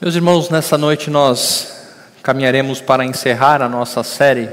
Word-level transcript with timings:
Meus 0.00 0.14
irmãos, 0.14 0.48
nessa 0.48 0.78
noite 0.78 1.10
nós 1.10 1.76
caminharemos 2.22 2.80
para 2.80 3.04
encerrar 3.04 3.60
a 3.60 3.68
nossa 3.68 4.02
série 4.02 4.48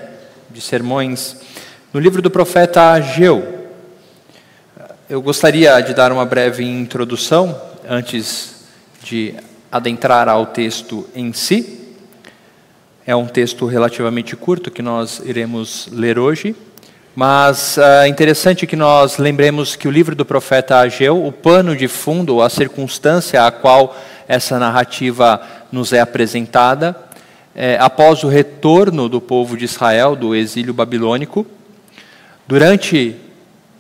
de 0.50 0.60
sermões 0.60 1.38
no 1.94 2.02
livro 2.02 2.22
do 2.22 2.30
profeta 2.30 2.92
Ageu. 2.92 3.70
Eu 5.10 5.22
gostaria 5.22 5.80
de 5.80 5.94
dar 5.94 6.12
uma 6.12 6.26
breve 6.26 6.66
introdução 6.66 7.58
antes 7.88 8.66
de 9.02 9.36
adentrar 9.72 10.28
ao 10.28 10.48
texto 10.48 11.08
em 11.16 11.32
si. 11.32 11.96
É 13.06 13.16
um 13.16 13.26
texto 13.26 13.66
relativamente 13.68 14.36
curto 14.36 14.70
que 14.70 14.82
nós 14.82 15.22
iremos 15.24 15.88
ler 15.94 16.20
hoje, 16.20 16.58
mas 17.16 17.78
é 17.78 18.06
interessante 18.10 18.68
que 18.68 18.76
nós 18.76 19.18
lembremos 19.18 19.78
que 19.78 19.88
o 19.88 19.92
livro 19.92 20.14
do 20.14 20.26
profeta 20.26 20.80
Ageu, 20.80 21.26
o 21.26 21.32
pano 21.32 21.74
de 21.74 21.88
fundo, 21.88 22.42
a 22.42 22.50
circunstância 22.50 23.48
a 23.48 23.50
qual 23.50 23.96
essa 24.28 24.60
narrativa 24.60 25.42
nos 25.72 25.94
é 25.94 26.00
apresentada. 26.00 26.96
É, 27.56 27.78
após 27.80 28.24
o 28.24 28.28
retorno 28.28 29.10
do 29.10 29.20
povo 29.20 29.58
de 29.58 29.66
Israel 29.66 30.16
do 30.16 30.36
exílio 30.36 30.74
babilônico, 30.74 31.46
durante 32.48 33.16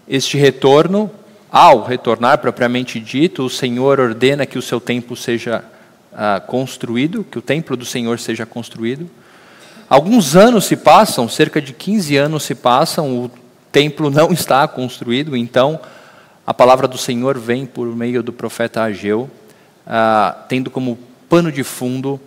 este 0.07 0.38
retorno, 0.38 1.12
ao 1.52 1.84
retornar 1.84 2.40
propriamente 2.40 2.99
dito, 2.99 3.45
o 3.45 3.49
Senhor 3.49 3.99
ordena 3.99 4.45
que 4.45 4.57
o 4.57 4.62
seu 4.62 4.80
templo 4.80 5.16
seja 5.16 5.63
ah, 6.13 6.41
construído, 6.45 7.23
que 7.23 7.38
o 7.38 7.41
templo 7.41 7.77
do 7.77 7.85
Senhor 7.85 8.20
seja 8.20 8.45
construído. 8.45 9.09
Alguns 9.90 10.35
anos 10.35 10.66
se 10.66 10.76
passam, 10.76 11.29
cerca 11.29 11.62
de 11.62 11.71
15 11.71 12.18
anos 12.18 12.43
se 12.43 12.55
passam, 12.55 13.18
o 13.18 13.32
templo 13.71 14.09
não 14.09 14.32
está 14.34 14.68
construído, 14.68 15.38
então 15.38 15.79
a 16.45 16.54
palavra 16.54 16.88
do 16.88 16.98
Senhor 16.98 17.38
vem 17.38 17.66
por 17.66 17.88
meio 17.95 18.23
do 18.23 18.34
profeta 18.34 18.82
Ageu, 18.82 19.29
ah, 19.88 20.46
tendo 20.48 20.70
como 20.70 20.98
pano 21.30 21.52
de 21.52 21.64
fundo 21.64 22.20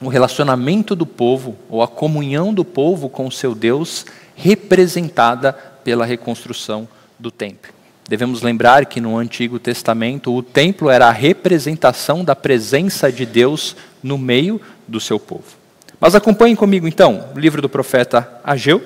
o 0.00 0.08
relacionamento 0.08 0.94
do 0.94 1.06
povo, 1.06 1.56
ou 1.68 1.82
a 1.82 1.88
comunhão 1.88 2.52
do 2.52 2.64
povo 2.64 3.08
com 3.08 3.26
o 3.26 3.32
seu 3.32 3.54
Deus, 3.54 4.04
representada 4.34 5.52
pela 5.52 6.04
reconstrução 6.04 6.88
do 7.18 7.30
templo. 7.30 7.72
Devemos 8.06 8.42
lembrar 8.42 8.84
que 8.84 9.00
no 9.00 9.16
Antigo 9.16 9.58
Testamento 9.58 10.34
o 10.34 10.42
templo 10.42 10.90
era 10.90 11.06
a 11.06 11.12
representação 11.12 12.22
da 12.22 12.36
presença 12.36 13.10
de 13.10 13.24
Deus 13.24 13.74
no 14.02 14.18
meio 14.18 14.60
do 14.86 15.00
seu 15.00 15.18
povo. 15.18 15.56
Mas 15.98 16.14
acompanhem 16.14 16.56
comigo 16.56 16.86
então 16.86 17.30
o 17.34 17.38
livro 17.38 17.62
do 17.62 17.68
profeta 17.68 18.40
Ageu, 18.44 18.84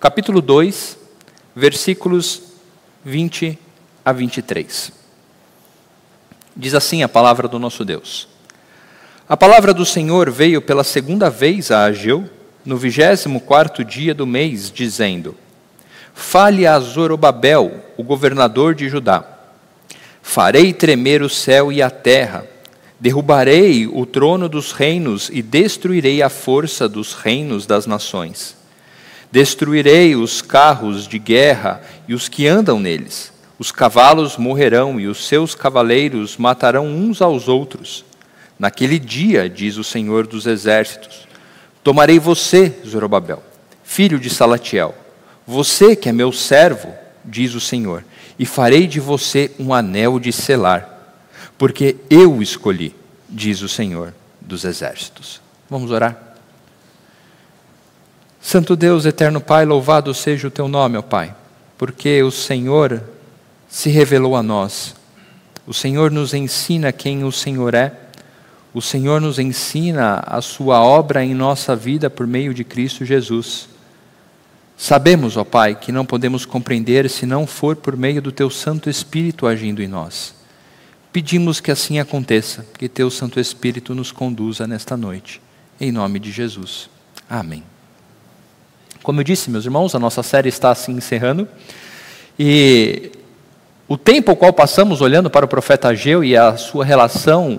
capítulo 0.00 0.40
2, 0.40 0.98
versículos 1.54 2.42
20 3.04 3.56
a 4.04 4.12
23. 4.12 5.05
Diz 6.56 6.74
assim 6.74 7.02
a 7.02 7.08
palavra 7.08 7.46
do 7.46 7.58
nosso 7.58 7.84
Deus. 7.84 8.26
A 9.28 9.36
palavra 9.36 9.74
do 9.74 9.84
Senhor 9.84 10.30
veio 10.30 10.62
pela 10.62 10.82
segunda 10.82 11.28
vez 11.28 11.70
a 11.70 11.84
Ageu, 11.84 12.24
no 12.64 12.78
vigésimo 12.78 13.40
quarto 13.40 13.84
dia 13.84 14.14
do 14.14 14.26
mês, 14.26 14.70
dizendo: 14.70 15.36
Fale 16.14 16.66
a 16.66 16.80
Zorobabel, 16.80 17.84
o 17.98 18.02
governador 18.02 18.74
de 18.74 18.88
Judá. 18.88 19.22
Farei 20.22 20.72
tremer 20.72 21.20
o 21.20 21.28
céu 21.28 21.70
e 21.70 21.82
a 21.82 21.90
terra, 21.90 22.46
derrubarei 22.98 23.86
o 23.86 24.06
trono 24.06 24.48
dos 24.48 24.72
reinos 24.72 25.28
e 25.30 25.42
destruirei 25.42 26.22
a 26.22 26.30
força 26.30 26.88
dos 26.88 27.12
reinos 27.12 27.66
das 27.66 27.86
nações. 27.86 28.56
Destruirei 29.30 30.16
os 30.16 30.40
carros 30.40 31.06
de 31.06 31.18
guerra 31.18 31.82
e 32.08 32.14
os 32.14 32.28
que 32.28 32.46
andam 32.46 32.80
neles 32.80 33.35
os 33.58 33.72
cavalos 33.72 34.36
morrerão 34.36 35.00
e 35.00 35.06
os 35.06 35.26
seus 35.26 35.54
cavaleiros 35.54 36.36
matarão 36.36 36.86
uns 36.86 37.22
aos 37.22 37.48
outros. 37.48 38.04
Naquele 38.58 38.98
dia, 38.98 39.48
diz 39.48 39.76
o 39.76 39.84
Senhor 39.84 40.26
dos 40.26 40.46
Exércitos, 40.46 41.26
tomarei 41.82 42.18
você, 42.18 42.74
Zorobabel, 42.86 43.42
filho 43.82 44.18
de 44.18 44.28
Salatiel, 44.28 44.94
você 45.46 45.94
que 45.94 46.08
é 46.08 46.12
meu 46.12 46.32
servo, 46.32 46.92
diz 47.24 47.54
o 47.54 47.60
Senhor, 47.60 48.04
e 48.38 48.44
farei 48.44 48.86
de 48.86 49.00
você 49.00 49.50
um 49.58 49.72
anel 49.72 50.18
de 50.18 50.32
selar, 50.32 51.16
porque 51.56 51.96
eu 52.10 52.42
escolhi, 52.42 52.94
diz 53.28 53.62
o 53.62 53.68
Senhor 53.68 54.12
dos 54.40 54.64
Exércitos. 54.64 55.40
Vamos 55.68 55.90
orar? 55.90 56.34
Santo 58.40 58.76
Deus, 58.76 59.04
eterno 59.06 59.40
Pai, 59.40 59.64
louvado 59.64 60.12
seja 60.14 60.46
o 60.46 60.50
teu 60.50 60.68
nome, 60.68 60.96
ó 60.96 61.02
Pai, 61.02 61.34
porque 61.76 62.22
o 62.22 62.30
Senhor 62.30 63.02
se 63.68 63.90
revelou 63.90 64.36
a 64.36 64.42
nós. 64.42 64.94
O 65.66 65.74
Senhor 65.74 66.10
nos 66.10 66.32
ensina 66.32 66.92
quem 66.92 67.24
o 67.24 67.32
Senhor 67.32 67.74
é. 67.74 67.92
O 68.72 68.80
Senhor 68.80 69.20
nos 69.20 69.38
ensina 69.38 70.22
a 70.26 70.40
sua 70.40 70.80
obra 70.82 71.24
em 71.24 71.34
nossa 71.34 71.74
vida 71.74 72.08
por 72.08 72.26
meio 72.26 72.52
de 72.52 72.62
Cristo 72.62 73.04
Jesus. 73.04 73.68
Sabemos, 74.76 75.36
ó 75.36 75.44
Pai, 75.44 75.74
que 75.74 75.90
não 75.90 76.04
podemos 76.04 76.44
compreender 76.44 77.08
se 77.08 77.24
não 77.24 77.46
for 77.46 77.74
por 77.74 77.96
meio 77.96 78.20
do 78.20 78.30
Teu 78.30 78.50
Santo 78.50 78.90
Espírito 78.90 79.46
agindo 79.46 79.82
em 79.82 79.88
nós. 79.88 80.34
Pedimos 81.12 81.60
que 81.60 81.70
assim 81.70 81.98
aconteça, 81.98 82.66
que 82.76 82.88
Teu 82.88 83.10
Santo 83.10 83.40
Espírito 83.40 83.94
nos 83.94 84.12
conduza 84.12 84.66
nesta 84.66 84.96
noite. 84.96 85.40
Em 85.80 85.90
nome 85.90 86.18
de 86.18 86.30
Jesus. 86.30 86.90
Amém. 87.28 87.64
Como 89.02 89.20
eu 89.20 89.24
disse, 89.24 89.50
meus 89.50 89.64
irmãos, 89.64 89.94
a 89.94 89.98
nossa 89.98 90.22
série 90.22 90.50
está 90.50 90.70
assim 90.70 90.92
encerrando. 90.92 91.48
E 92.38 93.12
o 93.88 93.96
tempo 93.96 94.30
ao 94.30 94.36
qual 94.36 94.52
passamos 94.52 95.00
olhando 95.00 95.30
para 95.30 95.44
o 95.44 95.48
profeta 95.48 95.88
Ageu 95.88 96.24
e 96.24 96.36
a 96.36 96.56
sua 96.56 96.84
relação, 96.84 97.58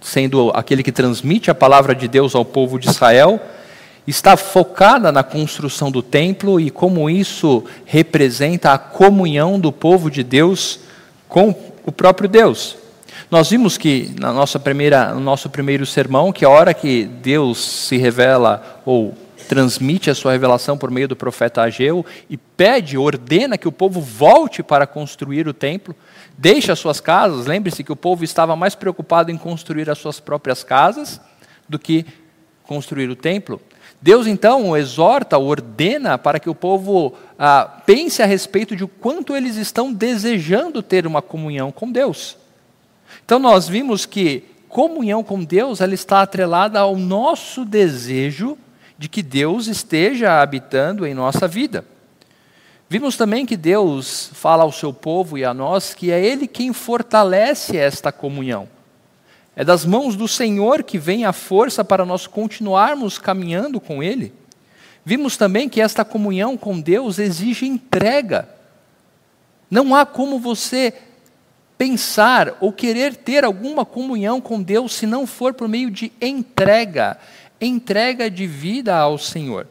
sendo 0.00 0.50
aquele 0.54 0.82
que 0.82 0.90
transmite 0.90 1.50
a 1.50 1.54
palavra 1.54 1.94
de 1.94 2.08
Deus 2.08 2.34
ao 2.34 2.44
povo 2.44 2.78
de 2.78 2.88
Israel, 2.88 3.38
está 4.06 4.34
focada 4.34 5.12
na 5.12 5.22
construção 5.22 5.90
do 5.90 6.02
templo 6.02 6.58
e 6.58 6.70
como 6.70 7.10
isso 7.10 7.62
representa 7.84 8.72
a 8.72 8.78
comunhão 8.78 9.60
do 9.60 9.70
povo 9.70 10.10
de 10.10 10.22
Deus 10.22 10.80
com 11.28 11.54
o 11.84 11.92
próprio 11.92 12.28
Deus. 12.28 12.76
Nós 13.30 13.50
vimos 13.50 13.76
que 13.76 14.14
na 14.18 14.32
nossa 14.32 14.58
primeira, 14.58 15.12
no 15.12 15.20
nosso 15.20 15.50
primeiro 15.50 15.84
sermão 15.84 16.32
que 16.32 16.46
a 16.46 16.48
hora 16.48 16.72
que 16.72 17.04
Deus 17.04 17.58
se 17.58 17.98
revela 17.98 18.80
ou 18.86 19.12
transmite 19.48 20.10
a 20.10 20.14
sua 20.14 20.32
revelação 20.32 20.76
por 20.76 20.90
meio 20.90 21.08
do 21.08 21.16
profeta 21.16 21.62
Ageu 21.62 22.04
e 22.28 22.36
pede, 22.36 22.98
ordena 22.98 23.56
que 23.56 23.66
o 23.66 23.72
povo 23.72 24.00
volte 24.00 24.62
para 24.62 24.86
construir 24.86 25.48
o 25.48 25.54
templo, 25.54 25.96
deixe 26.36 26.70
as 26.70 26.78
suas 26.78 27.00
casas. 27.00 27.46
Lembre-se 27.46 27.82
que 27.82 27.90
o 27.90 27.96
povo 27.96 28.22
estava 28.22 28.54
mais 28.54 28.74
preocupado 28.74 29.30
em 29.30 29.38
construir 29.38 29.88
as 29.88 29.98
suas 29.98 30.20
próprias 30.20 30.62
casas 30.62 31.18
do 31.66 31.78
que 31.78 32.04
construir 32.62 33.08
o 33.08 33.16
templo. 33.16 33.60
Deus 34.00 34.26
então 34.26 34.76
exorta, 34.76 35.38
ordena 35.38 36.18
para 36.18 36.38
que 36.38 36.50
o 36.50 36.54
povo 36.54 37.14
ah, 37.38 37.80
pense 37.86 38.22
a 38.22 38.26
respeito 38.26 38.76
de 38.76 38.86
quanto 38.86 39.34
eles 39.34 39.56
estão 39.56 39.92
desejando 39.92 40.82
ter 40.82 41.06
uma 41.06 41.22
comunhão 41.22 41.72
com 41.72 41.90
Deus. 41.90 42.36
Então 43.24 43.38
nós 43.38 43.66
vimos 43.66 44.04
que 44.04 44.44
comunhão 44.68 45.24
com 45.24 45.42
Deus 45.42 45.80
ela 45.80 45.94
está 45.94 46.20
atrelada 46.20 46.78
ao 46.78 46.96
nosso 46.96 47.64
desejo 47.64 48.56
de 48.98 49.08
que 49.08 49.22
Deus 49.22 49.68
esteja 49.68 50.42
habitando 50.42 51.06
em 51.06 51.14
nossa 51.14 51.46
vida. 51.46 51.84
Vimos 52.90 53.16
também 53.16 53.46
que 53.46 53.56
Deus 53.56 54.30
fala 54.32 54.64
ao 54.64 54.72
seu 54.72 54.92
povo 54.92 55.38
e 55.38 55.44
a 55.44 55.54
nós 55.54 55.94
que 55.94 56.10
é 56.10 56.24
Ele 56.24 56.48
quem 56.48 56.72
fortalece 56.72 57.76
esta 57.76 58.10
comunhão. 58.10 58.68
É 59.54 59.64
das 59.64 59.84
mãos 59.84 60.16
do 60.16 60.26
Senhor 60.26 60.82
que 60.82 60.98
vem 60.98 61.24
a 61.24 61.32
força 61.32 61.84
para 61.84 62.04
nós 62.04 62.26
continuarmos 62.26 63.18
caminhando 63.18 63.80
com 63.80 64.02
Ele. 64.02 64.32
Vimos 65.04 65.36
também 65.36 65.68
que 65.68 65.80
esta 65.80 66.04
comunhão 66.04 66.56
com 66.56 66.80
Deus 66.80 67.18
exige 67.18 67.66
entrega. 67.66 68.48
Não 69.70 69.94
há 69.94 70.04
como 70.04 70.38
você 70.38 70.94
pensar 71.76 72.56
ou 72.60 72.72
querer 72.72 73.14
ter 73.14 73.44
alguma 73.44 73.84
comunhão 73.84 74.40
com 74.40 74.60
Deus 74.60 74.92
se 74.94 75.06
não 75.06 75.26
for 75.26 75.54
por 75.54 75.68
meio 75.68 75.90
de 75.90 76.10
entrega 76.20 77.18
entrega 77.60 78.30
de 78.30 78.46
vida 78.46 78.96
ao 78.96 79.18
Senhor. 79.18 79.66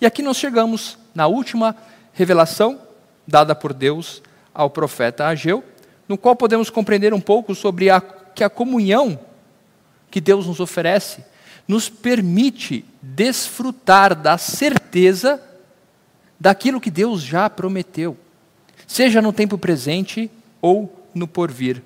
E 0.00 0.06
aqui 0.06 0.22
nós 0.22 0.36
chegamos 0.36 0.98
na 1.14 1.26
última 1.26 1.76
revelação 2.12 2.80
dada 3.26 3.54
por 3.54 3.72
Deus 3.72 4.22
ao 4.52 4.70
profeta 4.70 5.26
Ageu, 5.26 5.62
no 6.08 6.18
qual 6.18 6.34
podemos 6.34 6.70
compreender 6.70 7.14
um 7.14 7.20
pouco 7.20 7.54
sobre 7.54 7.90
a, 7.90 8.00
que 8.00 8.42
a 8.42 8.50
comunhão 8.50 9.18
que 10.10 10.20
Deus 10.20 10.46
nos 10.46 10.58
oferece 10.58 11.24
nos 11.68 11.88
permite 11.88 12.84
desfrutar 13.00 14.14
da 14.14 14.36
certeza 14.36 15.40
daquilo 16.38 16.80
que 16.80 16.90
Deus 16.90 17.22
já 17.22 17.48
prometeu, 17.48 18.16
seja 18.86 19.22
no 19.22 19.32
tempo 19.32 19.56
presente 19.56 20.30
ou 20.60 20.92
no 21.14 21.28
porvir. 21.28 21.82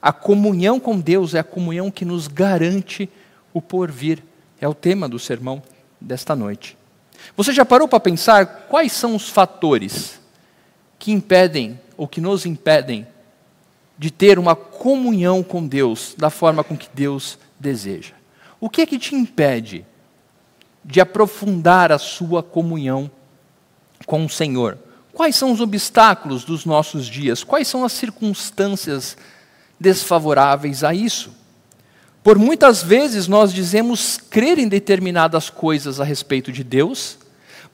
A 0.00 0.12
comunhão 0.12 0.80
com 0.80 0.98
Deus 0.98 1.34
é 1.34 1.40
a 1.40 1.44
comunhão 1.44 1.90
que 1.90 2.04
nos 2.04 2.26
garante 2.26 3.08
o 3.52 3.60
porvir. 3.60 4.22
É 4.62 4.68
o 4.68 4.74
tema 4.74 5.08
do 5.08 5.18
sermão 5.18 5.60
desta 6.00 6.36
noite. 6.36 6.78
Você 7.36 7.52
já 7.52 7.64
parou 7.64 7.88
para 7.88 7.98
pensar 7.98 8.46
quais 8.68 8.92
são 8.92 9.16
os 9.16 9.28
fatores 9.28 10.20
que 11.00 11.10
impedem 11.10 11.80
ou 11.96 12.06
que 12.06 12.20
nos 12.20 12.46
impedem 12.46 13.04
de 13.98 14.08
ter 14.08 14.38
uma 14.38 14.54
comunhão 14.54 15.42
com 15.42 15.66
Deus 15.66 16.14
da 16.16 16.30
forma 16.30 16.62
com 16.62 16.76
que 16.76 16.88
Deus 16.94 17.40
deseja. 17.58 18.14
O 18.60 18.70
que 18.70 18.82
é 18.82 18.86
que 18.86 19.00
te 19.00 19.16
impede 19.16 19.84
de 20.84 21.00
aprofundar 21.00 21.90
a 21.90 21.98
sua 21.98 22.40
comunhão 22.40 23.10
com 24.06 24.24
o 24.24 24.30
Senhor? 24.30 24.78
Quais 25.12 25.34
são 25.34 25.50
os 25.50 25.60
obstáculos 25.60 26.44
dos 26.44 26.64
nossos 26.64 27.08
dias? 27.08 27.42
Quais 27.42 27.66
são 27.66 27.84
as 27.84 27.90
circunstâncias 27.94 29.16
desfavoráveis 29.80 30.84
a 30.84 30.94
isso? 30.94 31.41
Por 32.22 32.38
muitas 32.38 32.82
vezes 32.82 33.26
nós 33.26 33.52
dizemos 33.52 34.18
crer 34.30 34.58
em 34.58 34.68
determinadas 34.68 35.50
coisas 35.50 36.00
a 36.00 36.04
respeito 36.04 36.52
de 36.52 36.62
Deus, 36.62 37.18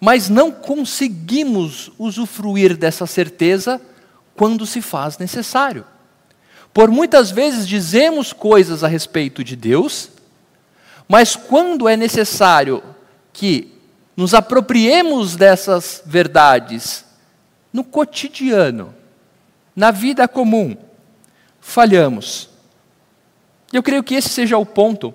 mas 0.00 0.28
não 0.28 0.50
conseguimos 0.50 1.92
usufruir 1.98 2.76
dessa 2.76 3.06
certeza 3.06 3.80
quando 4.34 4.64
se 4.64 4.80
faz 4.80 5.18
necessário. 5.18 5.84
Por 6.72 6.90
muitas 6.90 7.30
vezes 7.30 7.66
dizemos 7.66 8.32
coisas 8.32 8.82
a 8.82 8.88
respeito 8.88 9.42
de 9.44 9.56
Deus, 9.56 10.10
mas 11.08 11.36
quando 11.36 11.88
é 11.88 11.96
necessário 11.96 12.82
que 13.32 13.74
nos 14.16 14.34
apropriemos 14.34 15.36
dessas 15.36 16.02
verdades 16.06 17.04
no 17.72 17.84
cotidiano, 17.84 18.94
na 19.74 19.90
vida 19.90 20.26
comum, 20.26 20.76
falhamos. 21.60 22.47
Eu 23.72 23.82
creio 23.82 24.02
que 24.02 24.14
esse 24.14 24.28
seja 24.28 24.56
o 24.56 24.64
ponto 24.64 25.12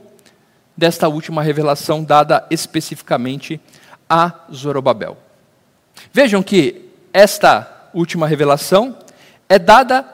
desta 0.78 1.08
última 1.08 1.42
revelação 1.42 2.04
dada 2.04 2.46
especificamente 2.50 3.60
a 4.10 4.32
Zorobabel. 4.54 5.18
Vejam 6.12 6.44
que 6.44 6.90
esta 7.12 7.90
última 7.94 8.28
revelação 8.28 8.98
é 9.50 9.58
dada 9.58 10.06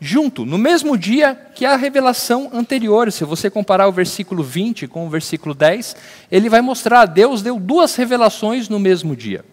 junto, 0.00 0.44
no 0.44 0.58
mesmo 0.58 0.96
dia 0.96 1.34
que 1.54 1.64
a 1.64 1.76
revelação 1.76 2.50
anterior. 2.52 3.10
Se 3.10 3.24
você 3.24 3.48
comparar 3.48 3.88
o 3.88 3.92
versículo 3.92 4.42
20 4.42 4.86
com 4.88 5.06
o 5.06 5.10
versículo 5.10 5.54
10, 5.54 5.96
ele 6.30 6.48
vai 6.48 6.60
mostrar: 6.60 7.06
Deus 7.06 7.42
deu 7.42 7.58
duas 7.58 7.94
revelações 7.94 8.68
no 8.68 8.78
mesmo 8.78 9.14
dia. 9.14 9.44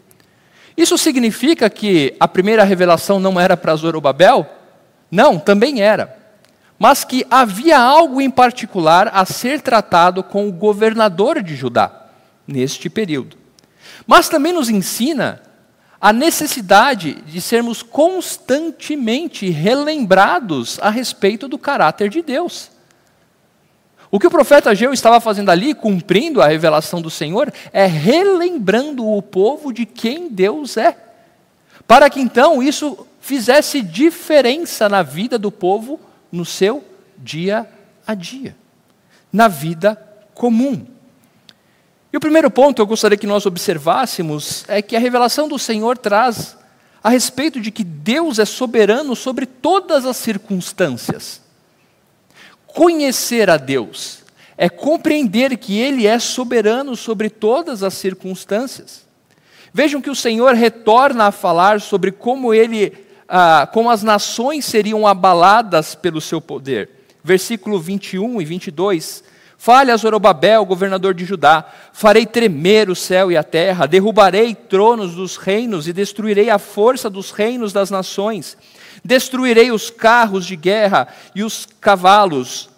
Isso 0.75 0.97
significa 0.97 1.69
que 1.69 2.15
a 2.19 2.27
primeira 2.27 2.63
revelação 2.63 3.19
não 3.19 3.39
era 3.39 3.55
para 3.55 3.75
Zorobabel? 3.75 4.47
Não, 5.11 5.37
também 5.37 5.81
era. 5.81 6.22
Mas 6.77 7.03
que 7.03 7.25
havia 7.29 7.79
algo 7.79 8.19
em 8.19 8.29
particular 8.29 9.09
a 9.13 9.25
ser 9.25 9.61
tratado 9.61 10.23
com 10.23 10.47
o 10.47 10.51
governador 10.51 11.41
de 11.41 11.55
Judá, 11.55 12.07
neste 12.47 12.89
período. 12.89 13.37
Mas 14.05 14.27
também 14.27 14.51
nos 14.51 14.69
ensina 14.69 15.41
a 16.03 16.11
necessidade 16.11 17.21
de 17.25 17.39
sermos 17.39 17.81
constantemente 17.81 19.49
relembrados 19.49 20.77
a 20.81 20.89
respeito 20.89 21.47
do 21.47 21.57
caráter 21.57 22.09
de 22.09 22.21
Deus. 22.21 22.69
O 24.11 24.19
que 24.19 24.27
o 24.27 24.29
profeta 24.29 24.69
Ageu 24.69 24.93
estava 24.93 25.19
fazendo 25.19 25.49
ali, 25.49 25.73
cumprindo 25.73 26.41
a 26.41 26.47
revelação 26.47 27.01
do 27.01 27.09
Senhor, 27.09 27.51
é 27.71 27.85
relembrando 27.85 29.09
o 29.09 29.21
povo 29.21 29.73
de 29.73 29.85
quem 29.85 30.27
Deus 30.29 30.77
é, 30.77 30.95
para 31.87 32.09
que 32.09 32.19
então 32.19 32.61
isso 32.61 33.07
fizesse 33.21 33.81
diferença 33.81 34.89
na 34.89 35.01
vida 35.01 35.39
do 35.39 35.51
povo 35.51 35.99
no 36.33 36.43
seu 36.43 36.83
dia 37.15 37.69
a 38.05 38.15
dia, 38.15 38.55
na 39.31 39.47
vida 39.47 39.95
comum. 40.33 40.85
E 42.11 42.17
o 42.17 42.19
primeiro 42.19 42.49
ponto 42.49 42.75
que 42.75 42.81
eu 42.81 42.87
gostaria 42.87 43.17
que 43.17 43.27
nós 43.27 43.45
observássemos 43.45 44.65
é 44.67 44.81
que 44.81 44.95
a 44.95 44.99
revelação 44.99 45.47
do 45.47 45.59
Senhor 45.59 45.95
traz 45.95 46.57
a 47.03 47.09
respeito 47.09 47.61
de 47.61 47.69
que 47.69 47.83
Deus 47.83 48.39
é 48.39 48.45
soberano 48.45 49.15
sobre 49.15 49.45
todas 49.45 50.05
as 50.05 50.17
circunstâncias. 50.17 51.39
Conhecer 52.65 53.49
a 53.49 53.57
Deus 53.57 54.23
é 54.57 54.69
compreender 54.69 55.55
que 55.57 55.77
Ele 55.77 56.07
é 56.07 56.17
soberano 56.17 56.95
sobre 56.95 57.29
todas 57.29 57.83
as 57.83 57.93
circunstâncias. 57.93 59.05
Vejam 59.71 60.01
que 60.01 60.09
o 60.09 60.15
Senhor 60.15 60.55
retorna 60.55 61.25
a 61.25 61.31
falar 61.31 61.81
sobre 61.81 62.11
como 62.11 62.53
Ele, 62.53 62.93
ah, 63.35 63.65
como 63.65 63.89
as 63.89 64.03
nações 64.03 64.63
seriam 64.63 65.07
abaladas 65.07 65.95
pelo 65.95 66.21
seu 66.21 66.39
poder. 66.39 66.87
Versículo 67.23 67.79
21 67.79 68.39
e 68.39 68.45
22 68.45 69.23
Fale 69.57 69.91
a 69.91 69.97
Zorobabel, 69.97 70.63
governador 70.65 71.15
de 71.15 71.25
Judá: 71.25 71.65
farei 71.93 72.27
tremer 72.27 72.91
o 72.91 72.95
céu 72.95 73.31
e 73.31 73.37
a 73.37 73.43
terra, 73.43 73.87
derrubarei 73.87 74.53
tronos 74.53 75.15
dos 75.15 75.37
reinos 75.37 75.87
e 75.87 75.93
destruirei 75.93 76.51
a 76.51 76.59
força 76.59 77.09
dos 77.09 77.31
reinos 77.31 77.73
das 77.73 77.89
nações. 77.89 78.55
Destruirei 79.03 79.71
os 79.71 79.89
carros 79.89 80.45
de 80.45 80.55
guerra 80.55 81.07
e 81.33 81.43
os 81.43 81.65
cavalos. 81.81 82.69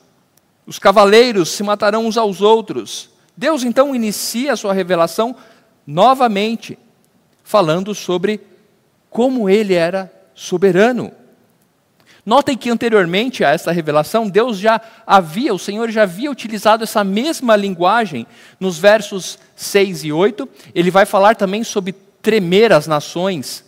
Os 0.66 0.80
cavaleiros 0.80 1.50
se 1.50 1.63
matarão 1.63 2.06
uns 2.06 2.18
aos 2.18 2.40
outros. 2.40 3.10
Deus 3.36 3.63
então 3.63 3.94
inicia 3.94 4.54
a 4.54 4.56
sua 4.56 4.72
revelação 4.72 5.36
novamente, 5.86 6.80
falando 7.44 7.94
sobre 7.94 8.40
como 9.10 9.50
ele 9.50 9.74
era 9.74 10.15
soberano. 10.36 11.12
Notem 12.26 12.58
que 12.58 12.70
anteriormente 12.70 13.44
a 13.44 13.52
essa 13.52 13.72
revelação, 13.72 14.28
Deus 14.28 14.58
já 14.58 14.82
havia, 15.06 15.54
o 15.54 15.60
Senhor 15.60 15.90
já 15.92 16.04
havia 16.04 16.30
utilizado 16.30 16.84
essa 16.84 17.04
mesma 17.04 17.56
linguagem 17.56 18.28
nos 18.60 18.78
versos 18.80 19.40
6 19.56 20.04
e 20.04 20.12
8. 20.12 20.50
Ele 20.74 20.92
vai 20.92 21.06
falar 21.06 21.36
também 21.36 21.64
sobre 21.64 21.94
tremer 22.22 22.74
as 22.74 22.88
nações, 22.88 23.64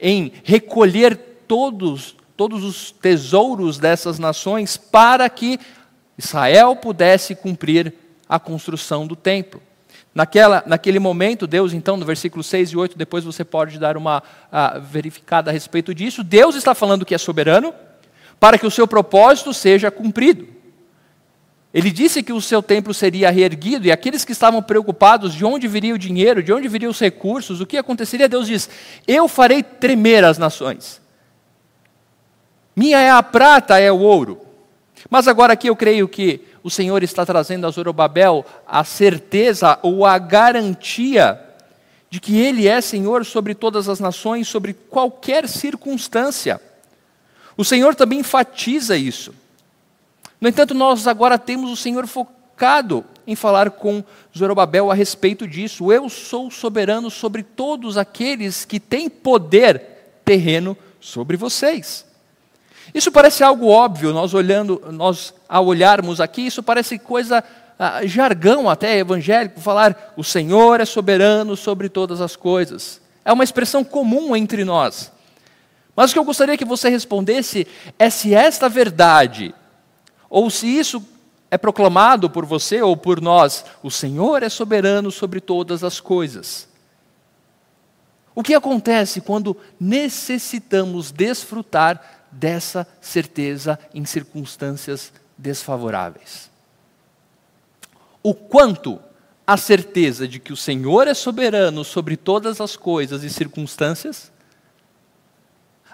em 0.00 0.32
recolher 0.42 1.16
todos, 1.46 2.16
todos 2.36 2.64
os 2.64 2.90
tesouros 2.90 3.78
dessas 3.78 4.18
nações 4.18 4.76
para 4.76 5.28
que 5.30 5.60
Israel 6.18 6.74
pudesse 6.74 7.36
cumprir 7.36 7.94
a 8.28 8.40
construção 8.40 9.06
do 9.06 9.14
templo. 9.14 9.62
Naquela, 10.14 10.62
naquele 10.64 11.00
momento, 11.00 11.44
Deus, 11.44 11.72
então, 11.72 11.96
no 11.96 12.06
versículo 12.06 12.44
6 12.44 12.70
e 12.70 12.76
8, 12.76 12.96
depois 12.96 13.24
você 13.24 13.44
pode 13.44 13.80
dar 13.80 13.96
uma 13.96 14.18
uh, 14.18 14.80
verificada 14.80 15.50
a 15.50 15.52
respeito 15.52 15.92
disso. 15.92 16.22
Deus 16.22 16.54
está 16.54 16.72
falando 16.72 17.04
que 17.04 17.14
é 17.14 17.18
soberano, 17.18 17.74
para 18.38 18.56
que 18.56 18.66
o 18.66 18.70
seu 18.70 18.86
propósito 18.86 19.52
seja 19.52 19.90
cumprido. 19.90 20.46
Ele 21.72 21.90
disse 21.90 22.22
que 22.22 22.32
o 22.32 22.40
seu 22.40 22.62
templo 22.62 22.94
seria 22.94 23.28
reerguido, 23.30 23.88
e 23.88 23.90
aqueles 23.90 24.24
que 24.24 24.30
estavam 24.30 24.62
preocupados 24.62 25.34
de 25.34 25.44
onde 25.44 25.66
viria 25.66 25.96
o 25.96 25.98
dinheiro, 25.98 26.40
de 26.40 26.52
onde 26.52 26.68
viriam 26.68 26.92
os 26.92 27.00
recursos, 27.00 27.60
o 27.60 27.66
que 27.66 27.76
aconteceria, 27.76 28.28
Deus 28.28 28.46
diz: 28.46 28.70
Eu 29.08 29.26
farei 29.26 29.64
tremer 29.64 30.24
as 30.24 30.38
nações. 30.38 31.02
Minha 32.76 33.00
é 33.00 33.10
a 33.10 33.20
prata, 33.20 33.80
é 33.80 33.90
o 33.90 33.98
ouro. 33.98 34.40
Mas 35.10 35.26
agora 35.26 35.54
aqui 35.54 35.68
eu 35.68 35.74
creio 35.74 36.06
que 36.06 36.42
o 36.64 36.70
Senhor 36.70 37.02
está 37.02 37.26
trazendo 37.26 37.66
a 37.66 37.70
Zorobabel 37.70 38.42
a 38.66 38.82
certeza 38.84 39.78
ou 39.82 40.06
a 40.06 40.18
garantia 40.18 41.38
de 42.08 42.18
que 42.18 42.38
Ele 42.38 42.66
é 42.66 42.80
Senhor 42.80 43.26
sobre 43.26 43.54
todas 43.54 43.86
as 43.86 44.00
nações, 44.00 44.48
sobre 44.48 44.72
qualquer 44.72 45.46
circunstância. 45.46 46.58
O 47.54 47.66
Senhor 47.66 47.94
também 47.94 48.20
enfatiza 48.20 48.96
isso. 48.96 49.34
No 50.40 50.48
entanto, 50.48 50.72
nós 50.72 51.06
agora 51.06 51.38
temos 51.38 51.70
o 51.70 51.76
Senhor 51.76 52.06
focado 52.06 53.04
em 53.26 53.36
falar 53.36 53.70
com 53.70 54.02
Zorobabel 54.36 54.90
a 54.90 54.94
respeito 54.94 55.46
disso. 55.46 55.92
Eu 55.92 56.08
sou 56.08 56.50
soberano 56.50 57.10
sobre 57.10 57.42
todos 57.42 57.98
aqueles 57.98 58.64
que 58.64 58.80
têm 58.80 59.10
poder 59.10 59.82
terreno 60.24 60.74
sobre 60.98 61.36
vocês. 61.36 62.06
Isso 62.94 63.10
parece 63.10 63.42
algo 63.42 63.66
óbvio, 63.66 64.12
nós 64.12 64.32
olhando, 64.34 64.80
nós 64.92 65.34
ao 65.48 65.66
olharmos 65.66 66.20
aqui, 66.20 66.46
isso 66.46 66.62
parece 66.62 66.96
coisa 66.96 67.42
ah, 67.76 68.06
jargão 68.06 68.70
até 68.70 68.96
evangélico, 68.98 69.60
falar 69.60 70.14
o 70.16 70.22
Senhor 70.22 70.80
é 70.80 70.84
soberano 70.84 71.56
sobre 71.56 71.88
todas 71.88 72.20
as 72.20 72.36
coisas. 72.36 73.00
É 73.24 73.32
uma 73.32 73.42
expressão 73.42 73.82
comum 73.82 74.36
entre 74.36 74.64
nós. 74.64 75.10
Mas 75.96 76.10
o 76.10 76.12
que 76.12 76.18
eu 76.20 76.24
gostaria 76.24 76.56
que 76.56 76.64
você 76.64 76.88
respondesse 76.88 77.66
é 77.98 78.08
se 78.10 78.32
esta 78.32 78.68
verdade, 78.68 79.52
ou 80.30 80.48
se 80.48 80.66
isso 80.66 81.04
é 81.50 81.58
proclamado 81.58 82.30
por 82.30 82.44
você 82.44 82.80
ou 82.80 82.96
por 82.96 83.20
nós, 83.20 83.64
o 83.82 83.90
Senhor 83.90 84.42
é 84.42 84.48
soberano 84.48 85.10
sobre 85.10 85.40
todas 85.40 85.82
as 85.82 85.98
coisas. 85.98 86.68
O 88.34 88.42
que 88.42 88.54
acontece 88.54 89.20
quando 89.20 89.56
necessitamos 89.78 91.12
desfrutar 91.12 92.13
dessa 92.34 92.86
certeza 93.00 93.78
em 93.94 94.04
circunstâncias 94.04 95.12
desfavoráveis? 95.36 96.50
O 98.22 98.34
quanto 98.34 99.00
a 99.46 99.56
certeza 99.56 100.26
de 100.26 100.38
que 100.38 100.52
o 100.52 100.56
Senhor 100.56 101.06
é 101.06 101.14
soberano 101.14 101.84
sobre 101.84 102.16
todas 102.16 102.60
as 102.60 102.76
coisas 102.76 103.22
e 103.22 103.30
circunstâncias 103.30 104.32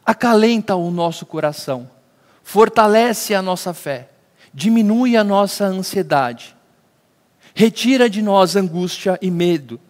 acalenta 0.04 0.76
o 0.76 0.90
nosso 0.90 1.26
coração, 1.26 1.90
fortalece 2.42 3.35
a 3.35 3.42
nossa 3.42 3.75
fé, 3.75 4.11
diminui 4.52 5.16
a 5.16 5.25
nossa 5.25 5.66
ansiedade, 5.66 6.56
retira 7.54 8.09
de 8.09 8.23
nós 8.23 8.56
angústia 8.56 9.18
e 9.20 9.30
medo 9.30 9.80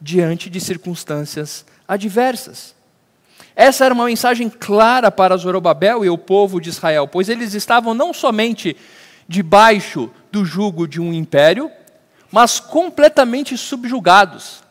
diante 0.00 0.50
de 0.50 0.60
circunstâncias 0.60 1.64
adversas. 1.86 2.74
Essa 3.56 3.84
era 3.84 3.94
uma 3.94 4.06
mensagem 4.06 4.48
clara 4.50 5.10
para 5.10 5.36
Zorobabel 5.36 6.04
e 6.04 6.10
o 6.10 6.18
povo 6.18 6.60
de 6.60 6.70
Israel, 6.70 7.06
pois 7.06 7.28
eles 7.28 7.54
estavam 7.54 7.94
não 7.94 8.12
somente 8.12 8.76
debaixo 9.28 10.10
do 10.32 10.44
jugo 10.44 10.88
de 10.88 11.00
um 11.00 11.12
império, 11.12 11.70
mas 12.32 12.58
completamente 12.58 13.56
subjugados. 13.56 14.62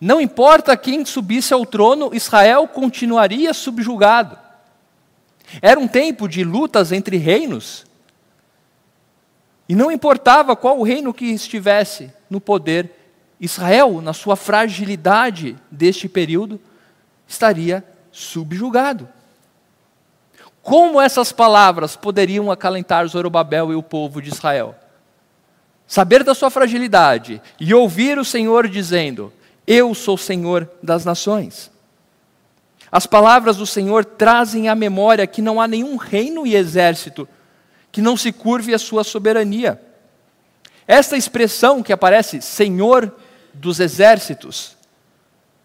Não 0.00 0.20
importa 0.20 0.76
quem 0.76 1.04
subisse 1.04 1.52
ao 1.52 1.66
trono, 1.66 2.10
Israel 2.12 2.66
continuaria 2.66 3.52
subjugado. 3.52 4.38
Era 5.60 5.78
um 5.78 5.86
tempo 5.86 6.26
de 6.26 6.42
lutas 6.42 6.90
entre 6.90 7.18
reinos, 7.18 7.84
e 9.68 9.74
não 9.74 9.92
importava 9.92 10.56
qual 10.56 10.78
o 10.78 10.82
reino 10.82 11.14
que 11.14 11.26
estivesse 11.26 12.10
no 12.28 12.40
poder, 12.40 12.90
Israel, 13.40 14.00
na 14.00 14.12
sua 14.12 14.36
fragilidade 14.36 15.56
deste 15.70 16.08
período, 16.08 16.60
estaria 17.26 17.84
subjugado. 18.12 19.08
Como 20.62 21.00
essas 21.00 21.32
palavras 21.32 21.96
poderiam 21.96 22.50
acalentar 22.50 23.06
Zorobabel 23.08 23.72
e 23.72 23.74
o 23.74 23.82
povo 23.82 24.22
de 24.22 24.28
Israel? 24.28 24.76
Saber 25.86 26.22
da 26.22 26.34
sua 26.34 26.50
fragilidade 26.50 27.42
e 27.58 27.74
ouvir 27.74 28.18
o 28.18 28.24
Senhor 28.24 28.68
dizendo: 28.68 29.32
Eu 29.66 29.94
sou 29.94 30.16
Senhor 30.16 30.70
das 30.82 31.04
nações. 31.04 31.72
As 32.90 33.06
palavras 33.06 33.56
do 33.56 33.66
Senhor 33.66 34.04
trazem 34.04 34.68
à 34.68 34.74
memória 34.74 35.26
que 35.26 35.42
não 35.42 35.60
há 35.60 35.66
nenhum 35.66 35.96
reino 35.96 36.46
e 36.46 36.54
exército 36.54 37.26
que 37.90 38.00
não 38.00 38.16
se 38.16 38.32
curve 38.32 38.72
à 38.72 38.78
sua 38.78 39.02
soberania. 39.02 39.80
Esta 40.86 41.16
expressão 41.16 41.82
que 41.82 41.92
aparece, 41.92 42.40
Senhor 42.40 43.14
dos 43.54 43.80
exércitos, 43.80 44.76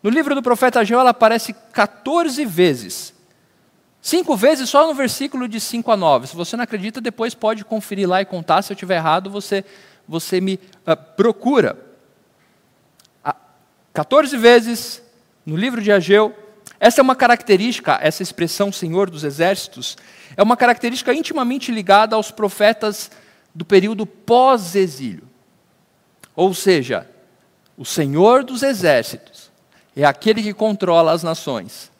no 0.01 0.09
livro 0.09 0.35
do 0.35 0.43
profeta 0.43 0.79
Ageu 0.79 0.99
ela 0.99 1.09
aparece 1.09 1.53
14 1.73 2.45
vezes. 2.45 3.13
Cinco 4.01 4.35
vezes 4.37 4.69
só 4.69 4.87
no 4.87 4.93
versículo 4.93 5.47
de 5.47 5.59
5 5.59 5.91
a 5.91 5.97
9. 5.97 6.27
Se 6.27 6.35
você 6.35 6.55
não 6.55 6.63
acredita, 6.63 7.01
depois 7.01 7.33
pode 7.33 7.65
conferir 7.65 8.07
lá 8.07 8.21
e 8.21 8.25
contar. 8.25 8.61
Se 8.61 8.71
eu 8.71 8.75
estiver 8.75 8.95
errado, 8.95 9.29
você, 9.29 9.65
você 10.07 10.39
me 10.39 10.55
uh, 10.85 10.95
procura. 11.15 11.77
Ah, 13.23 13.35
14 13.93 14.37
vezes 14.37 15.01
no 15.45 15.57
livro 15.57 15.81
de 15.81 15.91
Ageu. 15.91 16.33
Essa 16.79 17.01
é 17.01 17.03
uma 17.03 17.15
característica, 17.15 17.97
essa 18.01 18.21
expressão 18.21 18.71
Senhor 18.71 19.09
dos 19.09 19.23
Exércitos, 19.23 19.97
é 20.35 20.43
uma 20.43 20.55
característica 20.55 21.11
intimamente 21.13 21.71
ligada 21.71 22.15
aos 22.15 22.29
profetas 22.29 23.09
do 23.53 23.65
período 23.65 24.05
pós-exílio. 24.05 25.27
Ou 26.35 26.53
seja, 26.53 27.09
o 27.75 27.83
Senhor 27.83 28.43
dos 28.43 28.61
Exércitos 28.61 29.36
é 29.97 30.05
aquele 30.05 30.43
que 30.43 30.53
controla 30.53 31.11
as 31.11 31.23
nações. 31.23 31.91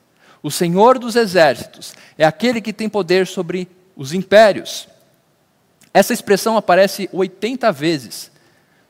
O 0.43 0.51
Senhor 0.51 0.99
dos 0.99 1.15
Exércitos 1.15 1.95
é 2.15 2.23
aquele 2.25 2.61
que 2.61 2.71
tem 2.71 2.87
poder 2.87 3.25
sobre 3.25 3.67
os 3.95 4.13
impérios. 4.13 4.87
Essa 5.91 6.13
expressão 6.13 6.55
aparece 6.55 7.09
80 7.11 7.71
vezes 7.71 8.31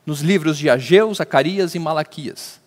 nos 0.04 0.20
livros 0.20 0.58
de 0.58 0.68
Ageu, 0.68 1.12
Zacarias 1.14 1.74
e 1.74 1.78
Malaquias, 1.78 2.60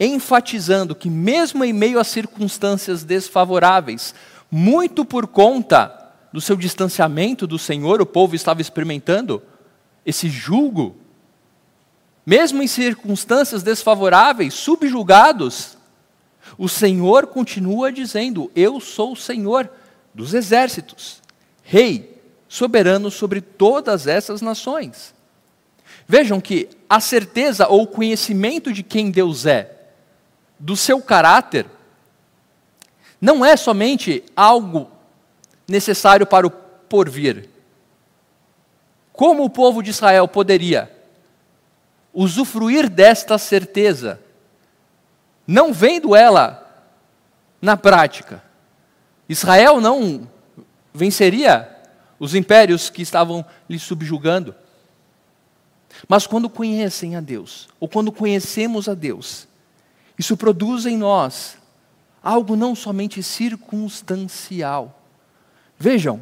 enfatizando 0.00 0.96
que, 0.96 1.08
mesmo 1.08 1.64
em 1.64 1.72
meio 1.72 2.00
a 2.00 2.04
circunstâncias 2.04 3.04
desfavoráveis, 3.04 4.14
muito 4.50 5.04
por 5.04 5.28
conta 5.28 6.12
do 6.32 6.40
seu 6.40 6.56
distanciamento 6.56 7.46
do 7.46 7.58
Senhor, 7.58 8.02
o 8.02 8.06
povo 8.06 8.34
estava 8.34 8.60
experimentando 8.60 9.40
esse 10.04 10.28
julgo, 10.28 10.96
mesmo 12.26 12.60
em 12.60 12.66
circunstâncias 12.66 13.62
desfavoráveis, 13.62 14.52
subjugados, 14.52 15.78
o 16.58 16.68
Senhor 16.68 17.28
continua 17.28 17.92
dizendo: 17.92 18.50
Eu 18.56 18.80
sou 18.80 19.12
o 19.12 19.16
Senhor 19.16 19.70
dos 20.12 20.34
exércitos, 20.34 21.22
Rei, 21.62 22.20
soberano 22.48 23.10
sobre 23.12 23.40
todas 23.40 24.08
essas 24.08 24.42
nações. 24.42 25.14
Vejam 26.08 26.40
que 26.40 26.68
a 26.88 26.98
certeza 26.98 27.68
ou 27.68 27.82
o 27.82 27.86
conhecimento 27.86 28.72
de 28.72 28.82
quem 28.82 29.10
Deus 29.10 29.46
é, 29.46 29.72
do 30.58 30.76
seu 30.76 31.00
caráter, 31.00 31.66
não 33.20 33.44
é 33.44 33.56
somente 33.56 34.24
algo 34.34 34.90
necessário 35.68 36.26
para 36.26 36.46
o 36.46 36.50
porvir. 36.50 37.48
Como 39.12 39.44
o 39.44 39.50
povo 39.50 39.82
de 39.82 39.90
Israel 39.90 40.28
poderia 40.28 40.95
usufruir 42.16 42.88
desta 42.88 43.36
certeza, 43.36 44.18
não 45.46 45.70
vendo 45.70 46.16
ela 46.16 46.66
na 47.60 47.76
prática? 47.76 48.42
Israel 49.28 49.82
não 49.82 50.28
venceria 50.94 51.70
os 52.18 52.34
impérios 52.34 52.88
que 52.88 53.02
estavam 53.02 53.44
lhe 53.68 53.78
subjugando. 53.78 54.54
Mas 56.08 56.26
quando 56.26 56.48
conhecem 56.48 57.16
a 57.16 57.20
Deus, 57.20 57.68
ou 57.78 57.86
quando 57.86 58.10
conhecemos 58.10 58.88
a 58.88 58.94
Deus, 58.94 59.46
isso 60.18 60.36
produz 60.38 60.86
em 60.86 60.96
nós 60.96 61.58
algo 62.22 62.56
não 62.56 62.74
somente 62.74 63.22
circunstancial. 63.22 65.02
Vejam, 65.78 66.20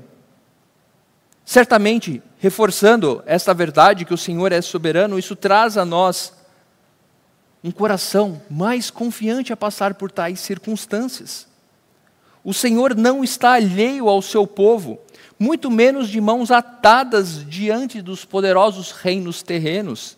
certamente, 1.44 2.22
reforçando 2.38 3.22
esta 3.26 3.52
verdade 3.52 4.04
que 4.04 4.14
o 4.14 4.18
Senhor 4.18 4.52
é 4.52 4.62
soberano, 4.62 5.18
isso 5.18 5.36
traz 5.36 5.76
a 5.76 5.84
nós 5.84 6.32
um 7.62 7.70
coração 7.70 8.42
mais 8.50 8.90
confiante 8.90 9.52
a 9.52 9.56
passar 9.56 9.94
por 9.94 10.10
tais 10.10 10.40
circunstâncias. 10.40 11.46
O 12.44 12.52
Senhor 12.52 12.94
não 12.94 13.24
está 13.24 13.54
alheio 13.54 14.06
ao 14.08 14.20
seu 14.20 14.46
povo, 14.46 14.98
muito 15.38 15.70
menos 15.70 16.10
de 16.10 16.20
mãos 16.20 16.50
atadas 16.50 17.42
diante 17.48 18.02
dos 18.02 18.24
poderosos 18.24 18.92
reinos 18.92 19.42
terrenos. 19.42 20.14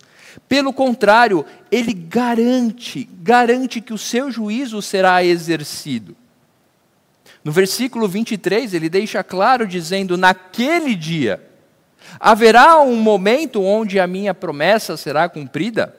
Pelo 0.49 0.73
contrário, 0.73 1.47
ele 1.71 1.93
garante, 1.93 3.09
garante 3.23 3.81
que 3.81 3.95
o 3.95 3.99
seu 3.99 4.31
juízo 4.31 4.83
será 4.83 5.23
exercido. 5.25 6.17
No 7.47 7.53
versículo 7.53 8.09
23, 8.09 8.75
ele 8.75 8.89
deixa 8.89 9.23
claro 9.23 9.69
dizendo: 9.69 10.17
Naquele 10.17 10.97
dia 10.97 11.41
haverá 12.19 12.81
um 12.81 12.97
momento 12.97 13.63
onde 13.63 14.01
a 14.01 14.07
minha 14.09 14.35
promessa 14.35 14.97
será 14.97 15.29
cumprida. 15.29 15.95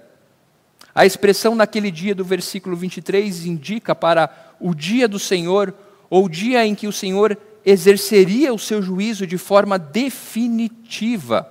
A 0.93 1.05
expressão 1.05 1.55
naquele 1.55 1.89
dia 1.89 2.13
do 2.13 2.25
versículo 2.25 2.75
23 2.75 3.45
indica 3.45 3.95
para 3.95 4.29
o 4.59 4.75
dia 4.75 5.07
do 5.07 5.17
Senhor, 5.17 5.73
ou 6.09 6.25
o 6.25 6.29
dia 6.29 6.65
em 6.65 6.75
que 6.75 6.85
o 6.85 6.91
Senhor 6.91 7.37
exerceria 7.65 8.53
o 8.53 8.59
seu 8.59 8.81
juízo 8.81 9.25
de 9.25 9.37
forma 9.37 9.79
definitiva 9.79 11.49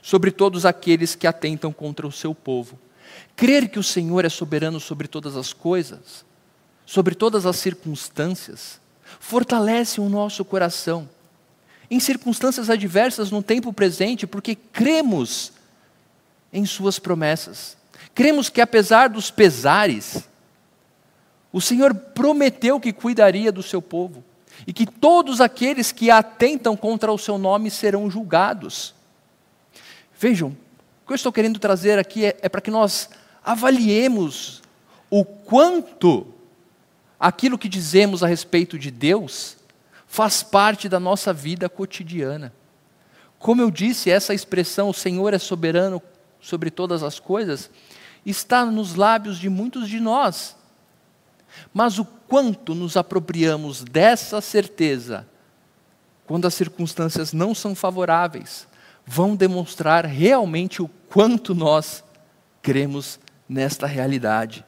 sobre 0.00 0.30
todos 0.30 0.64
aqueles 0.64 1.14
que 1.14 1.26
atentam 1.26 1.70
contra 1.70 2.06
o 2.06 2.12
seu 2.12 2.34
povo. 2.34 2.78
Crer 3.36 3.68
que 3.68 3.78
o 3.78 3.82
Senhor 3.82 4.24
é 4.24 4.30
soberano 4.30 4.80
sobre 4.80 5.06
todas 5.06 5.36
as 5.36 5.52
coisas, 5.52 6.24
sobre 6.86 7.14
todas 7.14 7.44
as 7.44 7.56
circunstâncias, 7.56 8.85
fortalece 9.26 10.00
o 10.00 10.08
nosso 10.08 10.44
coração. 10.44 11.08
Em 11.90 11.98
circunstâncias 11.98 12.70
adversas 12.70 13.32
no 13.32 13.42
tempo 13.42 13.72
presente, 13.72 14.24
porque 14.24 14.54
cremos 14.54 15.52
em 16.52 16.64
Suas 16.64 17.00
promessas. 17.00 17.76
Cremos 18.14 18.48
que 18.48 18.60
apesar 18.60 19.08
dos 19.08 19.28
pesares, 19.28 20.28
o 21.52 21.60
Senhor 21.60 21.92
prometeu 21.92 22.78
que 22.78 22.92
cuidaria 22.92 23.50
do 23.50 23.64
seu 23.64 23.82
povo 23.82 24.22
e 24.64 24.72
que 24.72 24.86
todos 24.86 25.40
aqueles 25.40 25.90
que 25.90 26.08
atentam 26.08 26.76
contra 26.76 27.12
o 27.12 27.18
seu 27.18 27.36
nome 27.36 27.68
serão 27.68 28.08
julgados. 28.08 28.94
Vejam, 30.16 30.50
o 31.02 31.06
que 31.06 31.12
eu 31.12 31.16
estou 31.16 31.32
querendo 31.32 31.58
trazer 31.58 31.98
aqui 31.98 32.26
é, 32.26 32.36
é 32.42 32.48
para 32.48 32.60
que 32.60 32.70
nós 32.70 33.10
avaliemos 33.44 34.62
o 35.10 35.24
quanto 35.24 36.35
aquilo 37.26 37.58
que 37.58 37.68
dizemos 37.68 38.22
a 38.22 38.28
respeito 38.28 38.78
de 38.78 38.88
Deus 38.88 39.56
faz 40.06 40.44
parte 40.44 40.88
da 40.88 41.00
nossa 41.00 41.32
vida 41.32 41.68
cotidiana. 41.68 42.52
Como 43.36 43.60
eu 43.60 43.68
disse, 43.68 44.12
essa 44.12 44.32
expressão, 44.32 44.90
o 44.90 44.94
Senhor 44.94 45.34
é 45.34 45.38
soberano 45.38 46.00
sobre 46.40 46.70
todas 46.70 47.02
as 47.02 47.18
coisas, 47.18 47.68
está 48.24 48.64
nos 48.64 48.94
lábios 48.94 49.40
de 49.40 49.48
muitos 49.48 49.88
de 49.88 49.98
nós. 49.98 50.54
Mas 51.74 51.98
o 51.98 52.04
quanto 52.04 52.76
nos 52.76 52.96
apropriamos 52.96 53.82
dessa 53.82 54.40
certeza 54.40 55.26
quando 56.28 56.46
as 56.46 56.54
circunstâncias 56.54 57.32
não 57.32 57.56
são 57.56 57.74
favoráveis, 57.74 58.68
vão 59.04 59.34
demonstrar 59.34 60.06
realmente 60.06 60.80
o 60.80 60.86
quanto 61.08 61.56
nós 61.56 62.04
cremos 62.62 63.18
nesta 63.48 63.84
realidade. 63.84 64.64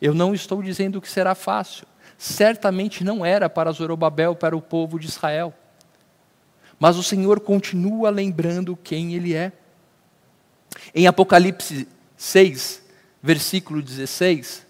Eu 0.00 0.14
não 0.14 0.32
estou 0.32 0.62
dizendo 0.62 1.00
que 1.00 1.10
será 1.10 1.34
fácil. 1.34 1.84
Certamente 2.18 3.04
não 3.04 3.24
era 3.24 3.48
para 3.48 3.72
Zorobabel, 3.72 4.34
para 4.34 4.56
o 4.56 4.62
povo 4.62 4.98
de 4.98 5.06
Israel. 5.06 5.52
Mas 6.78 6.96
o 6.96 7.02
Senhor 7.02 7.40
continua 7.40 8.10
lembrando 8.10 8.76
quem 8.76 9.14
Ele 9.14 9.34
é. 9.34 9.52
Em 10.94 11.06
Apocalipse 11.06 11.88
6, 12.16 12.82
versículo 13.22 13.82
16, 13.82 14.66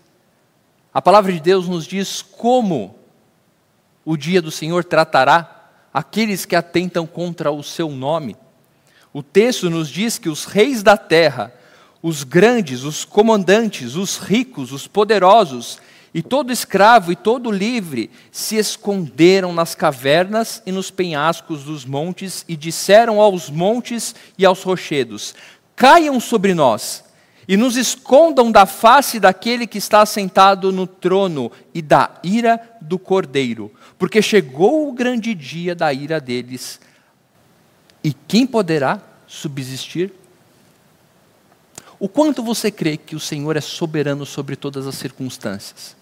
A 0.92 1.02
palavra 1.02 1.32
de 1.32 1.40
Deus 1.40 1.68
nos 1.68 1.86
diz 1.86 2.22
como 2.22 2.96
o 4.04 4.16
dia 4.16 4.40
do 4.40 4.50
Senhor 4.50 4.84
tratará 4.84 5.70
aqueles 5.92 6.44
que 6.44 6.54
atentam 6.54 7.06
contra 7.06 7.50
o 7.50 7.62
seu 7.62 7.90
nome. 7.90 8.36
O 9.12 9.22
texto 9.22 9.70
nos 9.70 9.88
diz 9.88 10.18
que 10.18 10.28
os 10.28 10.44
reis 10.44 10.82
da 10.82 10.96
terra, 10.96 11.52
os 12.02 12.22
grandes, 12.22 12.82
os 12.82 13.04
comandantes, 13.04 13.94
os 13.94 14.18
ricos, 14.18 14.72
os 14.72 14.86
poderosos, 14.86 15.78
e 16.16 16.22
todo 16.22 16.50
escravo 16.50 17.12
e 17.12 17.14
todo 17.14 17.50
livre 17.50 18.10
se 18.32 18.56
esconderam 18.56 19.52
nas 19.52 19.74
cavernas 19.74 20.62
e 20.64 20.72
nos 20.72 20.90
penhascos 20.90 21.64
dos 21.64 21.84
montes 21.84 22.42
e 22.48 22.56
disseram 22.56 23.20
aos 23.20 23.50
montes 23.50 24.14
e 24.38 24.46
aos 24.46 24.62
rochedos: 24.62 25.34
Caiam 25.76 26.18
sobre 26.18 26.54
nós 26.54 27.04
e 27.46 27.54
nos 27.54 27.76
escondam 27.76 28.50
da 28.50 28.64
face 28.64 29.20
daquele 29.20 29.66
que 29.66 29.76
está 29.76 30.06
sentado 30.06 30.72
no 30.72 30.86
trono 30.86 31.52
e 31.74 31.82
da 31.82 32.18
ira 32.24 32.66
do 32.80 32.98
cordeiro, 32.98 33.70
porque 33.98 34.22
chegou 34.22 34.88
o 34.88 34.94
grande 34.94 35.34
dia 35.34 35.74
da 35.74 35.92
ira 35.92 36.18
deles. 36.18 36.80
E 38.02 38.14
quem 38.14 38.46
poderá 38.46 39.02
subsistir? 39.26 40.14
O 41.98 42.08
quanto 42.08 42.42
você 42.42 42.70
crê 42.70 42.96
que 42.96 43.14
o 43.14 43.20
Senhor 43.20 43.54
é 43.54 43.60
soberano 43.60 44.24
sobre 44.24 44.56
todas 44.56 44.86
as 44.86 44.94
circunstâncias? 44.94 45.94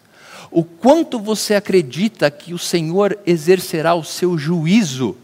O 0.50 0.64
quanto 0.64 1.18
você 1.18 1.54
acredita 1.54 2.30
que 2.30 2.54
o 2.54 2.58
Senhor 2.58 3.18
exercerá 3.26 3.94
o 3.94 4.04
seu 4.04 4.36
juízo 4.38 5.16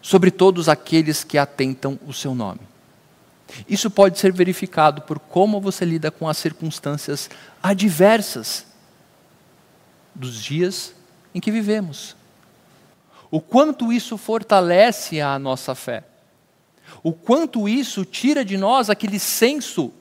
sobre 0.00 0.30
todos 0.30 0.68
aqueles 0.68 1.22
que 1.22 1.38
atentam 1.38 1.98
o 2.06 2.12
seu 2.12 2.34
nome. 2.34 2.60
Isso 3.68 3.90
pode 3.90 4.18
ser 4.18 4.32
verificado 4.32 5.02
por 5.02 5.18
como 5.18 5.60
você 5.60 5.84
lida 5.84 6.10
com 6.10 6.28
as 6.28 6.38
circunstâncias 6.38 7.30
adversas 7.62 8.66
dos 10.14 10.42
dias 10.42 10.94
em 11.34 11.40
que 11.40 11.50
vivemos. 11.50 12.16
O 13.30 13.40
quanto 13.40 13.92
isso 13.92 14.18
fortalece 14.18 15.20
a 15.20 15.38
nossa 15.38 15.74
fé. 15.74 16.04
O 17.02 17.12
quanto 17.12 17.68
isso 17.68 18.04
tira 18.04 18.44
de 18.44 18.56
nós 18.56 18.90
aquele 18.90 19.18
senso 19.18 19.92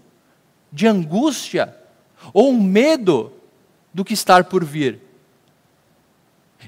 de 0.71 0.87
angústia 0.87 1.75
ou 2.33 2.53
medo 2.53 3.33
do 3.93 4.05
que 4.05 4.13
estar 4.13 4.45
por 4.45 4.63
vir. 4.63 4.99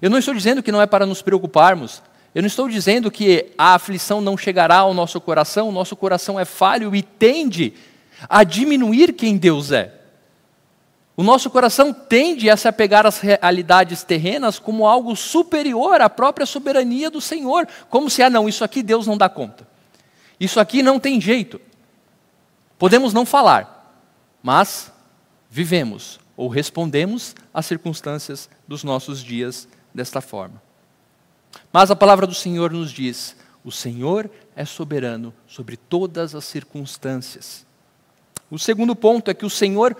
Eu 0.01 0.10
não 0.10 0.18
estou 0.18 0.34
dizendo 0.34 0.63
que 0.63 0.72
não 0.72 0.82
é 0.82 0.86
para 0.86 1.06
nos 1.06 1.22
preocuparmos, 1.22 2.01
eu 2.34 2.42
não 2.42 2.48
estou 2.48 2.68
dizendo 2.68 3.12
que 3.12 3.51
a 3.58 3.75
aflição 3.75 4.20
não 4.20 4.38
chegará 4.38 4.77
ao 4.77 4.94
nosso 4.94 5.22
coração, 5.22 5.70
o 5.70 5.72
nosso 5.72 5.96
coração 5.96 6.39
é 6.39 6.46
falho 6.46 6.96
e 6.96 7.01
tende 7.01 7.74
a 8.27 8.44
diminuir 8.44 9.13
quem 9.13 9.38
Deus 9.38 9.72
é. 9.72 10.00
O 11.15 11.22
nosso 11.22 11.50
coração 11.51 11.94
tende 11.94 12.50
a 12.50 12.58
se 12.58 12.68
apegar 12.68 13.06
às 13.06 13.20
realidades 13.20 14.01
terrenas 14.03 14.58
como 14.58 14.88
algo 14.88 15.15
superior 15.15 16.01
à 16.01 16.10
própria 16.10 16.46
soberania 16.46 17.12
do 17.12 17.22
Senhor, 17.22 17.68
como 17.88 18.10
se, 18.10 18.24
ah, 18.24 18.32
não, 18.32 18.50
isso 18.50 18.63
aqui 18.63 18.82
Deus 18.82 19.06
não 19.06 19.15
dá 19.15 19.30
conta. 19.30 19.68
Isso 20.39 20.60
aqui 20.60 20.82
não 20.82 21.00
tem 21.00 21.22
jeito. 21.22 21.62
Podemos 22.80 23.13
não 23.13 23.27
falar, 23.27 23.96
mas 24.42 24.92
vivemos 25.51 26.20
ou 26.36 26.48
respondemos 26.48 27.36
às 27.54 27.66
circunstâncias 27.66 28.50
dos 28.68 28.84
nossos 28.84 29.24
dias 29.24 29.68
desta 29.94 30.22
forma. 30.22 30.62
Mas 31.72 31.92
a 31.92 31.96
palavra 31.96 32.25
do 32.25 32.34
Senhor 32.34 32.72
nos 32.72 32.92
diz: 32.92 33.36
o 33.63 33.72
Senhor 33.72 34.30
é 34.56 34.66
soberano 34.66 35.34
sobre 35.48 35.78
todas 35.78 36.36
as 36.36 36.46
circunstâncias. 36.46 37.66
O 38.50 38.60
segundo 38.60 38.96
ponto 38.96 39.32
é 39.32 39.34
que 39.34 39.46
o 39.46 39.50
Senhor 39.50 39.96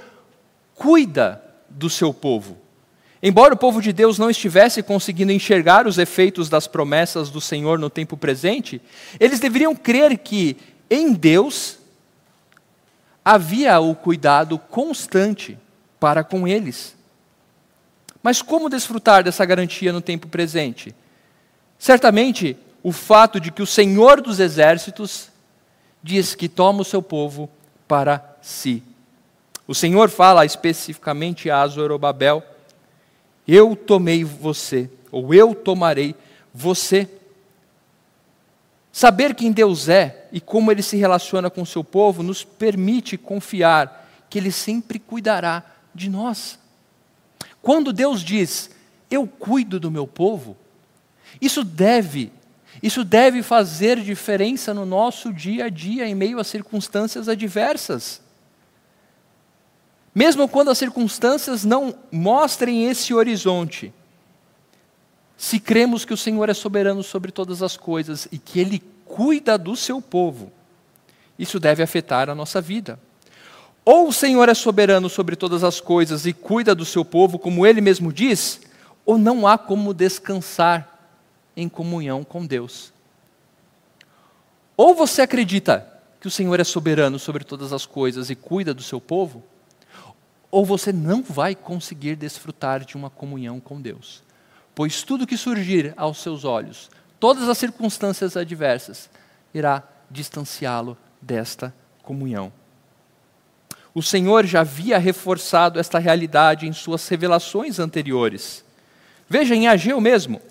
cuida 0.75 1.44
do 1.70 1.90
seu 1.90 2.13
povo. 2.13 2.58
Embora 3.22 3.54
o 3.54 3.58
povo 3.58 3.82
de 3.82 3.94
Deus 3.94 4.20
não 4.20 4.30
estivesse 4.30 4.84
conseguindo 4.84 5.32
enxergar 5.32 5.88
os 5.88 5.98
efeitos 5.98 6.50
das 6.50 6.68
promessas 6.68 7.30
do 7.30 7.40
Senhor 7.40 7.80
no 7.80 7.90
tempo 7.90 8.18
presente, 8.18 8.82
eles 9.18 9.40
deveriam 9.40 9.74
crer 9.74 10.18
que 10.18 10.58
em 10.90 11.13
Deus 11.13 11.80
havia 13.24 13.80
o 13.80 13.96
cuidado 13.96 14.60
constante 14.60 15.57
para 16.03 16.22
com 16.22 16.46
eles. 16.46 16.98
Mas 18.22 18.42
como 18.42 18.68
desfrutar 18.68 19.24
dessa 19.24 19.46
garantia 19.46 19.94
no 19.94 20.01
tempo 20.01 20.27
presente? 20.27 20.94
Certamente, 21.79 22.57
o 22.83 22.92
fato 22.92 23.39
de 23.39 23.53
que 23.53 23.61
o 23.61 23.66
Senhor 23.66 24.20
dos 24.20 24.42
Exércitos 24.42 25.29
diz 26.03 26.35
que 26.35 26.50
toma 26.50 26.81
o 26.81 26.83
seu 26.83 27.01
povo 27.01 27.50
para 27.87 28.35
si. 28.42 28.83
O 29.66 29.74
Senhor 29.74 30.09
fala 30.09 30.46
especificamente 30.46 31.50
a 31.50 31.66
Zorobabel: 31.68 32.44
Eu 33.48 33.74
tomei 33.74 34.25
você, 34.25 34.89
ou 35.09 35.33
eu 35.33 35.55
tomarei 35.55 36.13
você. 36.53 37.07
Saber 38.92 39.33
quem 39.35 39.53
Deus 39.53 39.87
é 39.87 40.27
e 40.33 40.42
como 40.42 40.70
ele 40.70 40.83
se 40.83 40.98
relaciona 40.98 41.50
com 41.50 41.61
o 41.61 41.66
seu 41.66 41.81
povo 41.81 42.22
nos 42.22 42.44
permite 42.44 43.18
confiar 43.18 44.05
que 44.29 44.37
ele 44.37 44.51
sempre 44.51 45.00
cuidará 45.00 45.73
de 45.94 46.10
nós. 46.10 46.60
Quando 47.62 47.94
Deus 47.94 48.22
diz, 48.22 48.70
eu 49.10 49.27
cuido 49.27 49.79
do 49.79 49.92
meu 49.92 50.08
povo, 50.08 50.58
isso 51.42 51.64
deve, 51.64 52.32
isso 52.82 53.03
deve 53.03 53.42
fazer 53.42 54.00
diferença 54.01 54.74
no 54.74 54.86
nosso 54.86 55.32
dia 55.34 55.66
a 55.66 55.70
dia 55.70 56.08
em 56.08 56.16
meio 56.16 56.40
a 56.40 56.44
circunstâncias 56.44 57.29
adversas. 57.29 58.22
Mesmo 60.14 60.48
quando 60.48 60.70
as 60.70 60.77
circunstâncias 60.77 61.64
não 61.66 61.96
mostrem 62.12 62.86
esse 62.90 63.14
horizonte, 63.14 63.94
se 65.36 65.60
cremos 65.60 66.06
que 66.06 66.14
o 66.14 66.18
Senhor 66.18 66.50
é 66.50 66.53
soberano 66.53 67.01
sobre 67.01 67.32
todas 67.32 67.64
as 67.64 67.75
coisas 67.75 68.27
e 68.32 68.38
que 68.38 68.60
Ele 68.60 68.82
cuida 69.06 69.58
do 69.58 69.75
seu 69.75 70.01
povo, 70.01 70.51
isso 71.38 71.60
deve 71.60 71.82
afetar 71.82 72.29
a 72.29 72.36
nossa 72.36 72.62
vida. 72.62 73.00
Ou 73.85 74.07
o 74.07 74.13
Senhor 74.13 74.48
é 74.48 74.53
soberano 74.53 75.09
sobre 75.09 75.35
todas 75.35 75.63
as 75.63 75.81
coisas 75.81 76.25
e 76.25 76.31
cuida 76.31 76.74
do 76.74 76.85
seu 76.85 77.03
povo, 77.03 77.37
como 77.37 77.65
ele 77.65 77.81
mesmo 77.81 78.13
diz, 78.13 78.61
ou 79.05 79.17
não 79.17 79.46
há 79.46 79.57
como 79.57 79.93
descansar 79.93 81.11
em 81.55 81.67
comunhão 81.67 82.24
com 82.24 82.46
Deus. 82.46 82.93
Ou 84.77 84.96
você 84.96 85.22
acredita 85.22 85.87
que 86.19 86.27
o 86.27 86.31
Senhor 86.31 86.59
é 86.59 86.63
soberano 86.63 87.19
sobre 87.19 87.43
todas 87.43 87.74
as 87.74 87.85
coisas 87.85 88.29
e 88.29 88.35
cuida 88.35 88.74
do 88.74 88.81
seu 88.81 89.01
povo, 89.01 89.43
ou 90.50 90.63
você 90.65 90.93
não 90.93 91.22
vai 91.22 91.53
conseguir 91.53 92.15
desfrutar 92.15 92.85
de 92.85 92.96
uma 92.96 93.09
comunhão 93.09 93.59
com 93.59 93.81
Deus. 93.81 94.24
Pois 94.74 95.03
tudo 95.03 95.27
que 95.27 95.35
surgir 95.35 95.93
aos 95.98 96.19
seus 96.19 96.46
olhos, 96.46 96.89
todas 97.19 97.50
as 97.50 97.57
circunstâncias 97.57 98.37
adversas, 98.37 99.09
irá 99.53 99.83
distanciá-lo 100.09 100.98
desta 101.22 101.74
comunhão. 102.01 102.51
O 103.96 104.01
Senhor 104.01 104.46
já 104.46 104.62
havia 104.62 104.98
reforçado 104.98 105.79
esta 105.79 106.00
realidade 106.00 106.68
em 106.68 106.74
suas 106.74 107.08
revelações 107.08 107.77
anteriores. 107.77 108.66
Veja 109.29 109.56
em 109.56 109.68
Ageu 109.68 110.01
mesmo, 110.01 110.42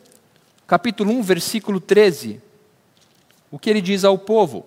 capítulo 0.67 1.13
1, 1.13 1.23
versículo 1.23 1.81
13, 1.81 2.41
o 3.51 3.59
que 3.59 3.69
ele 3.69 3.81
diz 3.81 4.05
ao 4.05 4.17
povo. 4.17 4.65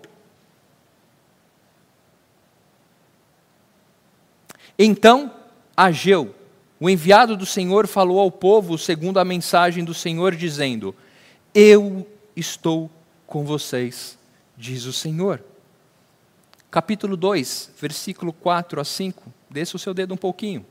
Então, 4.78 5.34
Ageu, 5.76 6.36
o 6.78 6.90
enviado 6.90 7.38
do 7.38 7.46
Senhor, 7.46 7.88
falou 7.88 8.20
ao 8.20 8.30
povo 8.30 8.78
segundo 8.78 9.20
a 9.20 9.26
mensagem 9.26 9.86
do 9.86 9.94
Senhor, 9.94 10.36
dizendo: 10.36 10.94
Eu 11.54 12.06
estou 12.36 12.92
com 13.26 13.46
vocês, 13.46 14.18
diz 14.58 14.84
o 14.84 14.92
Senhor 14.92 15.42
capítulo 16.76 17.16
2, 17.16 17.72
versículo 17.80 18.34
4 18.34 18.82
a 18.82 18.84
5. 18.84 19.32
Desça 19.50 19.78
o 19.78 19.80
seu 19.80 19.94
dedo 19.94 20.14
um 20.14 20.18
pouquinho. 20.18 20.66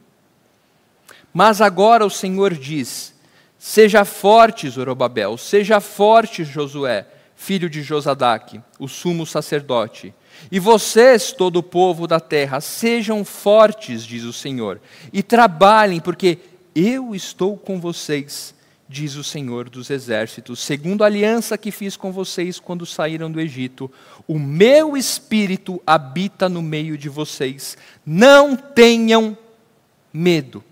Mas 1.32 1.62
agora 1.62 2.04
o 2.04 2.10
Senhor 2.10 2.52
diz: 2.52 3.14
Seja 3.58 4.04
forte, 4.04 4.68
Zorobabel, 4.68 5.38
seja 5.38 5.80
forte, 5.80 6.44
Josué, 6.44 7.06
filho 7.34 7.70
de 7.70 7.82
Josadaque, 7.82 8.60
o 8.78 8.86
sumo 8.86 9.24
sacerdote. 9.24 10.12
E 10.52 10.60
vocês, 10.60 11.32
todo 11.32 11.60
o 11.60 11.62
povo 11.62 12.06
da 12.06 12.20
terra, 12.20 12.60
sejam 12.60 13.24
fortes, 13.24 14.04
diz 14.04 14.24
o 14.24 14.32
Senhor, 14.32 14.82
e 15.10 15.22
trabalhem, 15.22 16.00
porque 16.00 16.38
eu 16.74 17.14
estou 17.14 17.56
com 17.56 17.80
vocês 17.80 18.53
diz 18.88 19.16
o 19.16 19.24
Senhor 19.24 19.68
dos 19.68 19.90
Exércitos, 19.90 20.60
segundo 20.60 21.02
a 21.02 21.06
aliança 21.06 21.56
que 21.56 21.70
fiz 21.70 21.96
com 21.96 22.12
vocês 22.12 22.60
quando 22.60 22.84
saíram 22.84 23.30
do 23.30 23.40
Egito, 23.40 23.90
o 24.26 24.38
meu 24.38 24.96
espírito 24.96 25.82
habita 25.86 26.48
no 26.48 26.62
meio 26.62 26.96
de 26.98 27.08
vocês. 27.08 27.76
Não 28.04 28.56
tenham 28.56 29.36
medo. 30.12 30.62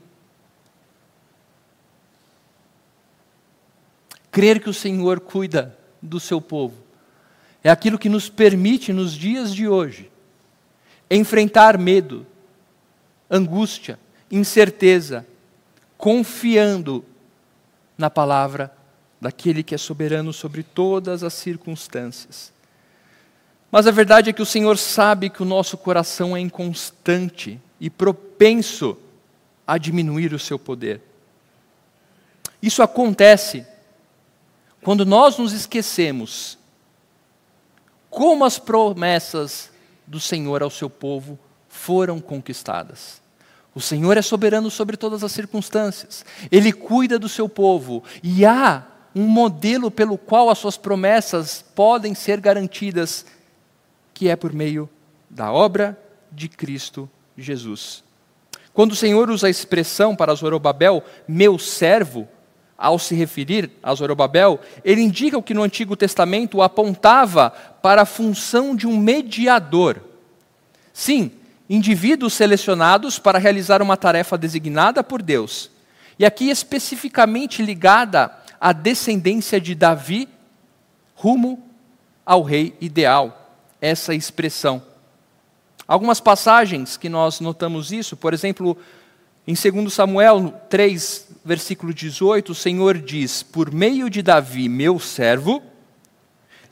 Crer 4.30 4.60
que 4.60 4.70
o 4.70 4.74
Senhor 4.74 5.20
cuida 5.20 5.76
do 6.00 6.18
seu 6.18 6.40
povo 6.40 6.82
é 7.64 7.70
aquilo 7.70 7.98
que 7.98 8.08
nos 8.08 8.28
permite, 8.28 8.92
nos 8.92 9.12
dias 9.12 9.54
de 9.54 9.68
hoje, 9.68 10.10
enfrentar 11.08 11.78
medo, 11.78 12.26
angústia 13.30 13.98
incerteza, 14.32 15.26
confiando 15.98 17.04
na 18.02 18.10
palavra 18.10 18.76
daquele 19.20 19.62
que 19.62 19.76
é 19.76 19.78
soberano 19.78 20.32
sobre 20.32 20.64
todas 20.64 21.22
as 21.22 21.32
circunstâncias. 21.34 22.52
Mas 23.70 23.86
a 23.86 23.92
verdade 23.92 24.28
é 24.28 24.32
que 24.32 24.42
o 24.42 24.46
Senhor 24.46 24.76
sabe 24.76 25.30
que 25.30 25.40
o 25.40 25.46
nosso 25.46 25.78
coração 25.78 26.36
é 26.36 26.40
inconstante 26.40 27.60
e 27.80 27.88
propenso 27.88 28.98
a 29.64 29.78
diminuir 29.78 30.34
o 30.34 30.38
seu 30.38 30.58
poder. 30.58 31.00
Isso 32.60 32.82
acontece 32.82 33.64
quando 34.82 35.06
nós 35.06 35.38
nos 35.38 35.52
esquecemos 35.52 36.58
como 38.10 38.44
as 38.44 38.58
promessas 38.58 39.70
do 40.04 40.18
Senhor 40.18 40.60
ao 40.60 40.70
seu 40.70 40.90
povo 40.90 41.38
foram 41.68 42.20
conquistadas. 42.20 43.21
O 43.74 43.80
Senhor 43.80 44.16
é 44.16 44.22
soberano 44.22 44.70
sobre 44.70 44.96
todas 44.96 45.24
as 45.24 45.32
circunstâncias, 45.32 46.24
Ele 46.50 46.72
cuida 46.72 47.18
do 47.18 47.28
seu 47.28 47.48
povo 47.48 48.04
e 48.22 48.44
há 48.44 48.84
um 49.14 49.26
modelo 49.26 49.90
pelo 49.90 50.16
qual 50.16 50.50
as 50.50 50.58
suas 50.58 50.76
promessas 50.76 51.64
podem 51.74 52.14
ser 52.14 52.40
garantidas, 52.40 53.26
que 54.14 54.28
é 54.28 54.36
por 54.36 54.52
meio 54.52 54.88
da 55.28 55.52
obra 55.52 55.98
de 56.30 56.48
Cristo 56.48 57.08
Jesus. 57.36 58.02
Quando 58.72 58.92
o 58.92 58.96
Senhor 58.96 59.30
usa 59.30 59.46
a 59.46 59.50
expressão 59.50 60.16
para 60.16 60.34
Zorobabel, 60.34 61.02
meu 61.28 61.58
servo, 61.58 62.26
ao 62.76 62.98
se 62.98 63.14
referir 63.14 63.70
a 63.82 63.94
Zorobabel, 63.94 64.58
ele 64.84 65.02
indica 65.02 65.38
o 65.38 65.42
que 65.42 65.54
no 65.54 65.62
Antigo 65.62 65.94
Testamento 65.94 66.62
apontava 66.62 67.50
para 67.50 68.02
a 68.02 68.06
função 68.06 68.74
de 68.74 68.86
um 68.86 68.96
mediador. 68.96 70.00
Sim, 70.92 71.30
indivíduos 71.74 72.34
selecionados 72.34 73.18
para 73.18 73.38
realizar 73.38 73.80
uma 73.80 73.96
tarefa 73.96 74.36
designada 74.36 75.02
por 75.02 75.22
Deus. 75.22 75.70
E 76.18 76.26
aqui 76.26 76.50
especificamente 76.50 77.62
ligada 77.62 78.30
à 78.60 78.74
descendência 78.74 79.58
de 79.58 79.74
Davi 79.74 80.28
rumo 81.14 81.66
ao 82.26 82.42
rei 82.42 82.76
ideal. 82.78 83.56
Essa 83.80 84.14
expressão. 84.14 84.82
Algumas 85.88 86.20
passagens 86.20 86.98
que 86.98 87.08
nós 87.08 87.40
notamos 87.40 87.90
isso, 87.90 88.18
por 88.18 88.34
exemplo, 88.34 88.76
em 89.46 89.54
2 89.54 89.90
Samuel 89.90 90.52
3, 90.68 91.28
versículo 91.42 91.94
18, 91.94 92.52
o 92.52 92.54
Senhor 92.54 92.98
diz: 92.98 93.42
Por 93.42 93.72
meio 93.72 94.10
de 94.10 94.20
Davi, 94.20 94.68
meu 94.68 94.98
servo, 94.98 95.62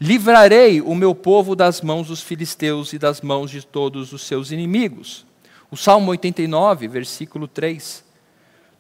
livrarei 0.00 0.80
o 0.80 0.94
meu 0.94 1.14
povo 1.14 1.54
das 1.54 1.82
mãos 1.82 2.08
dos 2.08 2.22
filisteus 2.22 2.92
e 2.94 2.98
das 2.98 3.20
mãos 3.20 3.50
de 3.50 3.64
todos 3.64 4.12
os 4.12 4.22
seus 4.22 4.50
inimigos. 4.50 5.26
O 5.70 5.76
Salmo 5.76 6.10
89, 6.10 6.88
versículo 6.88 7.46
3. 7.46 8.02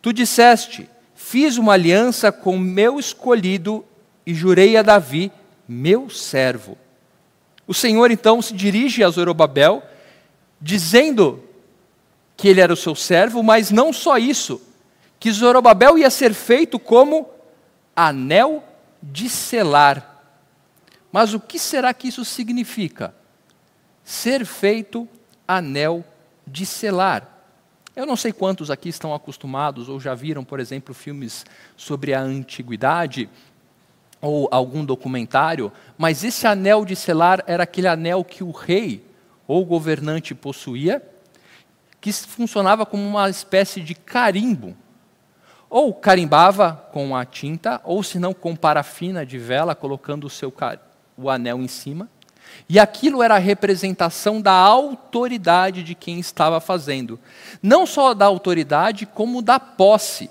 Tu 0.00 0.12
disseste: 0.12 0.88
Fiz 1.14 1.58
uma 1.58 1.74
aliança 1.74 2.32
com 2.32 2.58
meu 2.58 2.98
escolhido 2.98 3.84
e 4.24 4.34
jurei 4.34 4.76
a 4.76 4.82
Davi, 4.82 5.30
meu 5.68 6.08
servo. 6.08 6.78
O 7.66 7.74
Senhor 7.74 8.10
então 8.10 8.40
se 8.40 8.54
dirige 8.54 9.04
a 9.04 9.10
Zorobabel, 9.10 9.82
dizendo 10.60 11.44
que 12.36 12.48
ele 12.48 12.60
era 12.60 12.72
o 12.72 12.76
seu 12.76 12.94
servo, 12.94 13.42
mas 13.42 13.70
não 13.70 13.92
só 13.92 14.16
isso, 14.16 14.60
que 15.20 15.30
Zorobabel 15.30 15.98
ia 15.98 16.10
ser 16.10 16.32
feito 16.32 16.78
como 16.78 17.28
anel 17.94 18.64
de 19.02 19.28
selar. 19.28 20.09
Mas 21.12 21.34
o 21.34 21.40
que 21.40 21.58
será 21.58 21.92
que 21.92 22.08
isso 22.08 22.24
significa? 22.24 23.14
Ser 24.04 24.44
feito 24.44 25.08
anel 25.46 26.04
de 26.46 26.64
selar. 26.64 27.26
Eu 27.94 28.06
não 28.06 28.16
sei 28.16 28.32
quantos 28.32 28.70
aqui 28.70 28.88
estão 28.88 29.12
acostumados 29.12 29.88
ou 29.88 29.98
já 29.98 30.14
viram, 30.14 30.44
por 30.44 30.60
exemplo, 30.60 30.94
filmes 30.94 31.44
sobre 31.76 32.14
a 32.14 32.20
antiguidade 32.20 33.28
ou 34.20 34.48
algum 34.50 34.84
documentário, 34.84 35.72
mas 35.96 36.22
esse 36.22 36.46
anel 36.46 36.84
de 36.84 36.94
selar 36.94 37.42
era 37.46 37.64
aquele 37.64 37.88
anel 37.88 38.22
que 38.22 38.44
o 38.44 38.50
rei 38.50 39.04
ou 39.46 39.64
governante 39.64 40.34
possuía, 40.34 41.02
que 42.00 42.12
funcionava 42.12 42.86
como 42.86 43.02
uma 43.02 43.28
espécie 43.28 43.80
de 43.80 43.94
carimbo. 43.94 44.76
Ou 45.68 45.94
carimbava 45.94 46.72
com 46.92 47.16
a 47.16 47.24
tinta, 47.24 47.80
ou 47.84 48.02
se 48.02 48.18
não 48.18 48.34
com 48.34 48.56
parafina 48.56 49.24
de 49.24 49.38
vela, 49.38 49.74
colocando 49.74 50.26
o 50.26 50.30
seu 50.30 50.50
o 51.20 51.30
anel 51.30 51.60
em 51.60 51.68
cima. 51.68 52.08
E 52.68 52.78
aquilo 52.78 53.22
era 53.22 53.36
a 53.36 53.38
representação 53.38 54.40
da 54.40 54.52
autoridade 54.52 55.82
de 55.82 55.94
quem 55.94 56.18
estava 56.18 56.60
fazendo. 56.60 57.18
Não 57.62 57.86
só 57.86 58.14
da 58.14 58.26
autoridade, 58.26 59.06
como 59.06 59.42
da 59.42 59.58
posse. 59.58 60.30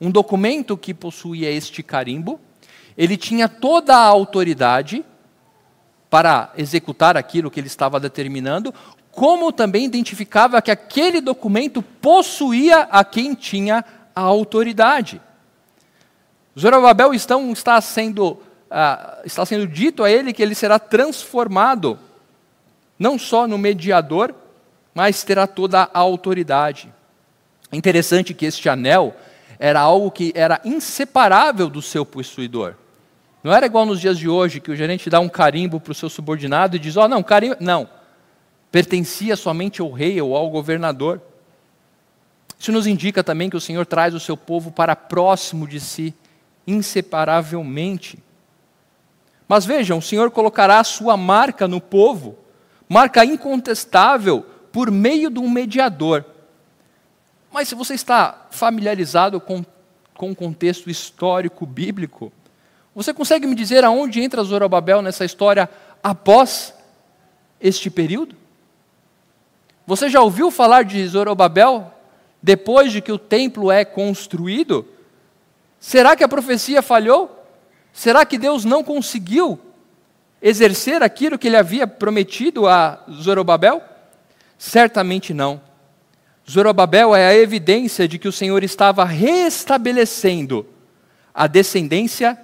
Um 0.00 0.10
documento 0.10 0.76
que 0.76 0.92
possuía 0.92 1.50
este 1.50 1.82
carimbo, 1.82 2.40
ele 2.96 3.16
tinha 3.16 3.48
toda 3.48 3.96
a 3.96 4.04
autoridade 4.04 5.04
para 6.10 6.52
executar 6.56 7.16
aquilo 7.16 7.50
que 7.50 7.60
ele 7.60 7.66
estava 7.66 7.98
determinando, 7.98 8.72
como 9.10 9.52
também 9.52 9.84
identificava 9.84 10.60
que 10.60 10.70
aquele 10.70 11.20
documento 11.20 11.82
possuía 11.82 12.80
a 12.90 13.04
quem 13.04 13.34
tinha 13.34 13.84
a 14.14 14.20
autoridade. 14.20 15.20
Zorobabel 16.58 17.12
então 17.12 17.52
está 17.52 17.80
sendo, 17.80 18.38
ah, 18.70 19.18
está 19.24 19.44
sendo 19.44 19.66
dito 19.66 20.02
a 20.02 20.10
ele 20.10 20.32
que 20.32 20.42
ele 20.42 20.54
será 20.54 20.78
transformado, 20.78 21.98
não 22.98 23.18
só 23.18 23.46
no 23.46 23.58
mediador, 23.58 24.34
mas 24.94 25.22
terá 25.22 25.46
toda 25.46 25.82
a 25.92 25.98
autoridade. 25.98 26.92
Interessante 27.72 28.32
que 28.32 28.46
este 28.46 28.68
anel 28.68 29.14
era 29.58 29.80
algo 29.80 30.10
que 30.10 30.32
era 30.34 30.60
inseparável 30.64 31.68
do 31.68 31.82
seu 31.82 32.04
possuidor. 32.04 32.74
Não 33.42 33.52
era 33.52 33.66
igual 33.66 33.86
nos 33.86 34.00
dias 34.00 34.18
de 34.18 34.28
hoje, 34.28 34.60
que 34.60 34.70
o 34.70 34.76
gerente 34.76 35.08
dá 35.08 35.20
um 35.20 35.28
carimbo 35.28 35.78
para 35.78 35.92
o 35.92 35.94
seu 35.94 36.08
subordinado 36.08 36.76
e 36.76 36.78
diz: 36.78 36.96
Ó, 36.96 37.04
oh, 37.04 37.08
não, 37.08 37.22
carimbo. 37.22 37.56
Não. 37.60 37.88
Pertencia 38.72 39.36
somente 39.36 39.80
ao 39.80 39.90
rei 39.92 40.20
ou 40.20 40.36
ao 40.36 40.50
governador. 40.50 41.20
Isso 42.58 42.72
nos 42.72 42.86
indica 42.86 43.22
também 43.22 43.48
que 43.48 43.56
o 43.56 43.60
Senhor 43.60 43.86
traz 43.86 44.14
o 44.14 44.20
seu 44.20 44.36
povo 44.36 44.70
para 44.70 44.96
próximo 44.96 45.66
de 45.66 45.78
si, 45.78 46.14
inseparavelmente. 46.66 48.18
Mas 49.48 49.64
vejam, 49.64 49.98
o 49.98 50.02
Senhor 50.02 50.30
colocará 50.30 50.80
a 50.80 50.84
sua 50.84 51.16
marca 51.16 51.68
no 51.68 51.80
povo, 51.80 52.36
marca 52.88 53.24
incontestável, 53.24 54.44
por 54.72 54.90
meio 54.90 55.30
de 55.30 55.38
um 55.38 55.48
mediador. 55.48 56.24
Mas 57.50 57.68
se 57.68 57.74
você 57.74 57.94
está 57.94 58.46
familiarizado 58.50 59.40
com, 59.40 59.64
com 60.14 60.32
o 60.32 60.36
contexto 60.36 60.90
histórico 60.90 61.64
bíblico, 61.64 62.32
você 62.94 63.14
consegue 63.14 63.46
me 63.46 63.54
dizer 63.54 63.84
aonde 63.84 64.20
entra 64.20 64.42
Zorobabel 64.42 65.00
nessa 65.00 65.24
história 65.24 65.70
após 66.02 66.74
este 67.60 67.88
período? 67.88 68.36
Você 69.86 70.08
já 70.08 70.20
ouviu 70.20 70.50
falar 70.50 70.82
de 70.82 71.06
Zorobabel 71.06 71.92
depois 72.42 72.90
de 72.90 73.00
que 73.00 73.12
o 73.12 73.18
templo 73.18 73.70
é 73.70 73.84
construído? 73.84 74.86
Será 75.78 76.16
que 76.16 76.24
a 76.24 76.28
profecia 76.28 76.82
falhou? 76.82 77.35
Será 77.96 78.26
que 78.26 78.36
Deus 78.36 78.62
não 78.62 78.84
conseguiu 78.84 79.58
exercer 80.42 81.02
aquilo 81.02 81.38
que 81.38 81.46
ele 81.46 81.56
havia 81.56 81.86
prometido 81.86 82.68
a 82.68 83.02
Zorobabel? 83.10 83.82
Certamente 84.58 85.32
não. 85.32 85.62
Zorobabel 86.48 87.16
é 87.16 87.26
a 87.26 87.34
evidência 87.34 88.06
de 88.06 88.18
que 88.18 88.28
o 88.28 88.32
Senhor 88.32 88.62
estava 88.62 89.02
restabelecendo 89.02 90.66
a 91.34 91.46
descendência 91.46 92.38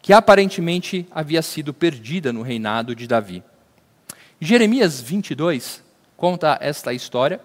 que 0.00 0.10
aparentemente 0.10 1.06
havia 1.10 1.42
sido 1.42 1.74
perdida 1.74 2.32
no 2.32 2.40
reinado 2.40 2.96
de 2.96 3.06
Davi. 3.06 3.44
Jeremias 4.40 5.02
22 5.02 5.82
conta 6.16 6.56
esta 6.62 6.94
história. 6.94 7.42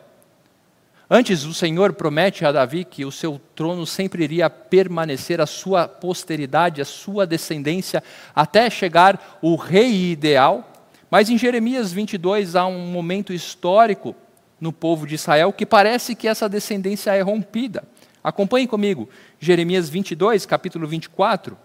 Antes, 1.11 1.43
o 1.43 1.55
Senhor 1.55 1.93
promete 1.93 2.45
a 2.45 2.51
Davi 2.51 2.85
que 2.85 3.03
o 3.03 3.11
seu 3.11 3.41
trono 3.55 3.83
sempre 3.83 4.23
iria 4.23 4.47
permanecer, 4.47 5.41
a 5.41 5.47
sua 5.47 5.87
posteridade, 5.87 6.81
a 6.81 6.85
sua 6.85 7.25
descendência, 7.25 8.03
até 8.35 8.69
chegar 8.69 9.39
o 9.41 9.55
rei 9.55 10.11
ideal. 10.11 10.71
Mas 11.09 11.27
em 11.31 11.37
Jeremias 11.37 11.91
22 11.91 12.55
há 12.55 12.67
um 12.67 12.85
momento 12.85 13.33
histórico 13.33 14.15
no 14.61 14.71
povo 14.71 15.07
de 15.07 15.15
Israel 15.15 15.51
que 15.51 15.65
parece 15.65 16.13
que 16.13 16.27
essa 16.27 16.47
descendência 16.47 17.15
é 17.15 17.21
rompida. 17.21 17.83
Acompanhe 18.23 18.67
comigo, 18.67 19.09
Jeremias 19.39 19.89
22, 19.89 20.45
capítulo 20.45 20.87
24. 20.87 21.57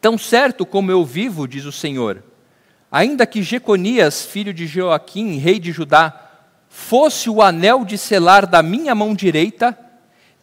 Tão 0.00 0.16
certo 0.16 0.64
como 0.64 0.92
eu 0.92 1.04
vivo, 1.04 1.48
diz 1.48 1.64
o 1.64 1.72
Senhor, 1.72 2.22
ainda 2.92 3.26
que 3.26 3.42
Jeconias, 3.42 4.24
filho 4.24 4.54
de 4.54 4.64
Joaquim, 4.64 5.38
rei 5.38 5.58
de 5.58 5.72
Judá, 5.72 6.25
fosse 6.76 7.30
o 7.30 7.40
anel 7.40 7.86
de 7.86 7.96
selar 7.96 8.46
da 8.46 8.62
minha 8.62 8.94
mão 8.94 9.14
direita, 9.14 9.76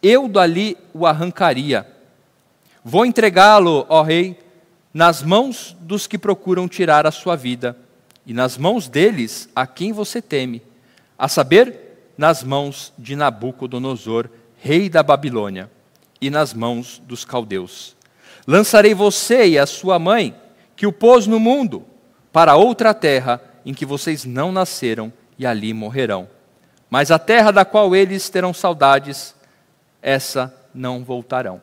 eu 0.02 0.26
dali 0.26 0.76
o 0.92 1.06
arrancaria. 1.06 1.86
Vou 2.84 3.06
entregá-lo, 3.06 3.86
ó 3.88 4.02
rei, 4.02 4.36
nas 4.92 5.22
mãos 5.22 5.76
dos 5.80 6.08
que 6.08 6.18
procuram 6.18 6.66
tirar 6.66 7.06
a 7.06 7.12
sua 7.12 7.36
vida, 7.36 7.78
e 8.26 8.34
nas 8.34 8.58
mãos 8.58 8.88
deles 8.88 9.48
a 9.54 9.64
quem 9.64 9.92
você 9.92 10.20
teme, 10.20 10.60
a 11.16 11.28
saber, 11.28 12.10
nas 12.18 12.42
mãos 12.42 12.92
de 12.98 13.14
Nabucodonosor, 13.14 14.28
rei 14.60 14.90
da 14.90 15.04
Babilônia, 15.04 15.70
e 16.20 16.30
nas 16.30 16.52
mãos 16.52 17.00
dos 17.06 17.24
caldeus. 17.24 17.96
Lançarei 18.44 18.92
você 18.92 19.46
e 19.46 19.58
a 19.58 19.66
sua 19.66 20.00
mãe, 20.00 20.34
que 20.74 20.86
o 20.86 20.92
pôs 20.92 21.28
no 21.28 21.38
mundo, 21.38 21.84
para 22.32 22.56
outra 22.56 22.92
terra 22.92 23.40
em 23.64 23.72
que 23.72 23.86
vocês 23.86 24.24
não 24.24 24.50
nasceram, 24.50 25.12
e 25.38 25.46
ali 25.46 25.72
morrerão. 25.72 26.28
Mas 26.90 27.10
a 27.10 27.18
terra 27.18 27.50
da 27.50 27.64
qual 27.64 27.94
eles 27.94 28.28
terão 28.28 28.54
saudades, 28.54 29.34
essa 30.00 30.54
não 30.74 31.02
voltarão. 31.02 31.60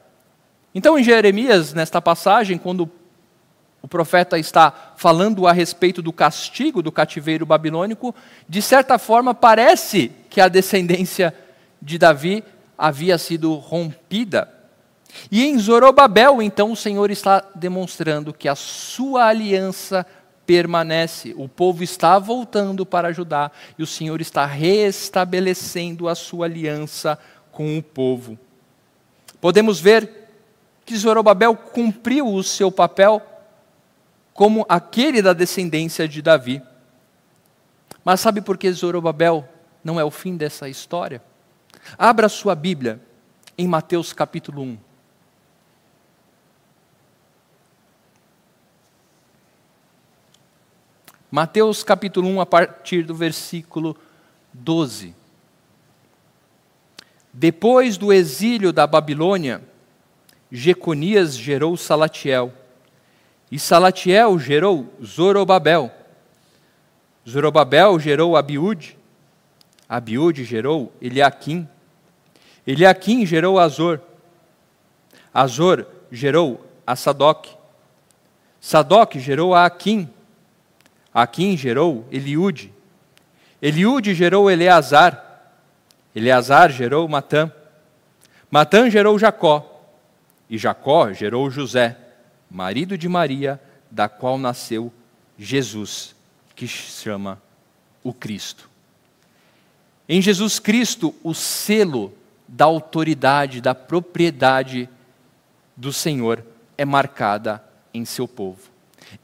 Então, 0.74 0.98
em 0.98 1.04
Jeremias, 1.04 1.74
nesta 1.74 2.02
passagem, 2.02 2.58
quando 2.58 2.90
o 3.82 3.88
profeta 3.88 4.38
está 4.38 4.94
falando 4.96 5.48
a 5.48 5.52
respeito 5.52 6.02
do 6.02 6.14
castigo 6.14 6.82
do 6.82 6.92
cativeiro 6.92 7.46
babilônico, 7.46 8.14
de 8.48 8.62
certa 8.62 8.98
forma 8.98 9.34
parece 9.34 10.12
que 10.30 10.40
a 10.40 10.48
descendência 10.48 11.34
de 11.82 11.98
Davi 11.98 12.44
havia 12.78 13.18
sido 13.18 13.56
rompida. 13.56 14.50
E 15.30 15.46
em 15.46 15.58
Zorobabel, 15.60 16.42
então, 16.42 16.72
o 16.72 16.76
Senhor 16.76 17.12
está 17.12 17.44
demonstrando 17.54 18.34
que 18.34 18.48
a 18.48 18.56
sua 18.56 19.26
aliança 19.26 20.06
permanece. 20.52 21.34
O 21.38 21.48
povo 21.48 21.82
está 21.82 22.20
voltando 22.20 22.86
para 22.86 23.08
ajudar 23.08 23.58
e 23.80 23.84
o 23.84 23.88
Senhor 23.88 24.20
está 24.20 24.46
restabelecendo 24.46 26.10
a 26.10 26.14
sua 26.14 26.46
aliança 26.46 27.18
com 27.54 27.78
o 27.78 27.82
povo. 27.82 28.38
Podemos 29.40 29.80
ver 29.80 30.28
que 30.86 30.98
Zorobabel 30.98 31.56
cumpriu 31.56 32.28
o 32.28 32.44
seu 32.44 32.70
papel 32.70 33.22
como 34.34 34.66
aquele 34.68 35.22
da 35.22 35.32
descendência 35.32 36.06
de 36.06 36.22
Davi. 36.22 36.62
Mas 38.04 38.20
sabe 38.20 38.42
por 38.42 38.58
que 38.58 38.70
Zorobabel 38.74 39.48
não 39.82 39.98
é 39.98 40.04
o 40.04 40.12
fim 40.12 40.36
dessa 40.36 40.68
história? 40.68 41.24
Abra 41.98 42.28
sua 42.28 42.56
Bíblia 42.56 43.00
em 43.58 43.70
Mateus 43.70 44.12
capítulo 44.12 44.64
1. 44.64 44.91
Mateus 51.32 51.82
capítulo 51.82 52.28
1, 52.28 52.42
a 52.42 52.46
partir 52.46 53.04
do 53.04 53.16
versículo 53.16 53.96
12. 54.54 55.16
Depois 57.32 57.96
do 57.96 58.12
exílio 58.12 58.74
da 58.74 58.86
Babilônia, 58.86 59.64
Jeconias 60.52 61.38
gerou 61.38 61.78
Salatiel. 61.78 62.52
E 63.50 63.58
Salatiel 63.58 64.38
gerou 64.38 64.94
Zorobabel. 65.02 65.90
Zorobabel 67.28 67.98
gerou 67.98 68.36
Abiúde. 68.36 68.98
Abiúde 69.88 70.44
gerou 70.44 70.92
Eliaquim. 71.02 71.66
Eliaquim 72.68 73.26
gerou 73.26 73.58
Azor. 73.58 74.02
Azor 75.34 75.88
gerou 76.12 76.66
a 76.86 76.98
Sadoc. 76.98 77.56
Gerou 79.16 79.56
a 79.56 79.66
Aquim. 79.66 80.10
Aquim 81.14 81.58
gerou 81.58 82.08
Eliude. 82.12 82.74
Eliude 83.62 84.14
gerou 84.14 84.50
Eleazar. 84.50 85.50
Eleazar 86.16 86.72
gerou 86.72 87.08
Matã. 87.08 87.52
Matã 88.50 88.90
gerou 88.90 89.18
Jacó. 89.20 89.68
E 90.50 90.58
Jacó 90.58 91.12
gerou 91.14 91.50
José 91.50 91.98
marido 92.52 92.98
de 92.98 93.08
Maria, 93.08 93.62
da 93.90 94.10
qual 94.10 94.38
nasceu 94.38 94.92
Jesus, 95.40 96.14
que 96.54 96.68
chama 96.68 97.42
o 98.04 98.14
Cristo. 98.14 98.70
Em 100.08 100.22
Jesus 100.22 100.60
Cristo, 100.60 101.16
o 101.24 101.34
selo 101.34 102.14
da 102.48 102.66
autoridade, 102.66 103.62
da 103.62 103.74
propriedade 103.74 104.90
do 105.76 105.94
Senhor 105.94 106.44
é 106.78 106.84
marcada 106.84 107.64
em 107.94 108.04
seu 108.04 108.28
povo. 108.28 108.71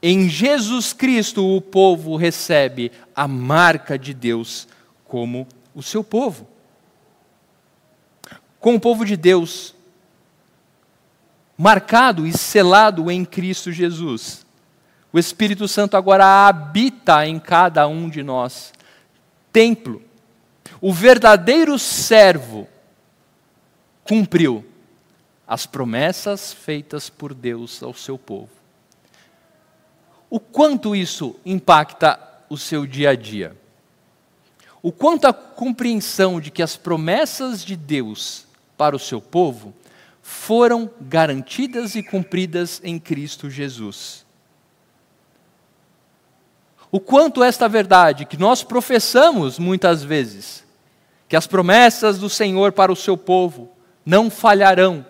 Em 0.02 0.28
Jesus 0.28 0.92
Cristo, 0.92 1.44
o 1.44 1.60
povo 1.60 2.16
recebe 2.16 2.92
a 3.14 3.26
marca 3.26 3.98
de 3.98 4.12
Deus 4.12 4.68
como 5.04 5.46
o 5.74 5.82
seu 5.82 6.04
povo. 6.04 6.46
Com 8.60 8.74
o 8.74 8.80
povo 8.80 9.04
de 9.04 9.16
Deus, 9.16 9.74
marcado 11.56 12.26
e 12.26 12.36
selado 12.36 13.10
em 13.10 13.24
Cristo 13.24 13.72
Jesus. 13.72 14.46
O 15.12 15.18
Espírito 15.18 15.66
Santo 15.66 15.96
agora 15.96 16.46
habita 16.46 17.26
em 17.26 17.38
cada 17.38 17.86
um 17.88 18.08
de 18.08 18.22
nós. 18.22 18.72
Templo. 19.52 20.02
O 20.80 20.92
verdadeiro 20.92 21.78
servo 21.78 22.68
cumpriu 24.04 24.64
as 25.46 25.66
promessas 25.66 26.52
feitas 26.52 27.08
por 27.08 27.32
Deus 27.32 27.82
ao 27.82 27.94
seu 27.94 28.18
povo. 28.18 28.57
O 30.30 30.38
quanto 30.38 30.94
isso 30.94 31.36
impacta 31.44 32.18
o 32.48 32.56
seu 32.56 32.86
dia 32.86 33.10
a 33.10 33.14
dia? 33.16 33.56
O 34.82 34.92
quanto 34.92 35.26
a 35.26 35.32
compreensão 35.32 36.40
de 36.40 36.50
que 36.50 36.62
as 36.62 36.76
promessas 36.76 37.64
de 37.64 37.76
Deus 37.76 38.46
para 38.76 38.94
o 38.94 38.98
seu 38.98 39.20
povo 39.20 39.74
foram 40.22 40.90
garantidas 41.00 41.94
e 41.94 42.02
cumpridas 42.02 42.80
em 42.84 42.98
Cristo 42.98 43.48
Jesus. 43.48 44.26
O 46.92 47.00
quanto 47.00 47.42
esta 47.42 47.68
verdade 47.68 48.24
que 48.24 48.36
nós 48.36 48.62
professamos 48.62 49.58
muitas 49.58 50.02
vezes, 50.02 50.64
que 51.28 51.36
as 51.36 51.46
promessas 51.46 52.18
do 52.18 52.28
Senhor 52.28 52.72
para 52.72 52.92
o 52.92 52.96
seu 52.96 53.16
povo 53.16 53.70
não 54.04 54.30
falharão, 54.30 55.04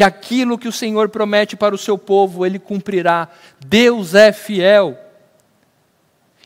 que 0.00 0.04
aquilo 0.04 0.56
que 0.56 0.66
o 0.66 0.72
Senhor 0.72 1.10
promete 1.10 1.58
para 1.58 1.74
o 1.74 1.78
seu 1.78 1.98
povo, 1.98 2.46
ele 2.46 2.58
cumprirá. 2.58 3.28
Deus 3.66 4.14
é 4.14 4.32
fiel. 4.32 4.98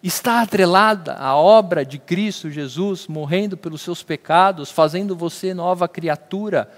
Está 0.03 0.43
atrelada 0.43 1.15
à 1.15 1.37
obra 1.37 1.85
de 1.85 1.97
Cristo 1.97 2.51
Jesus, 2.51 3.07
morrendo 3.07 3.57
pelos 3.57 3.81
seus 3.81 4.03
pecados, 4.03 4.73
fazendo 4.73 5.15
você 5.15 5.55
nova 5.55 5.87
criatura, 5.87 6.69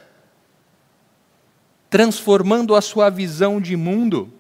transformando 1.88 2.74
a 2.74 2.82
sua 2.82 3.08
visão 3.08 3.58
de 3.58 3.74
mundo, 3.74 4.30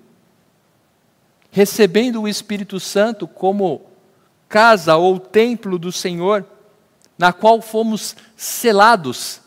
recebendo 1.50 2.20
o 2.20 2.28
Espírito 2.28 2.78
Santo 2.78 3.26
como 3.26 3.80
casa 4.46 4.94
ou 4.96 5.18
templo 5.18 5.78
do 5.78 5.90
Senhor, 5.90 6.44
na 7.16 7.32
qual 7.32 7.62
fomos 7.62 8.14
selados. 8.36 9.40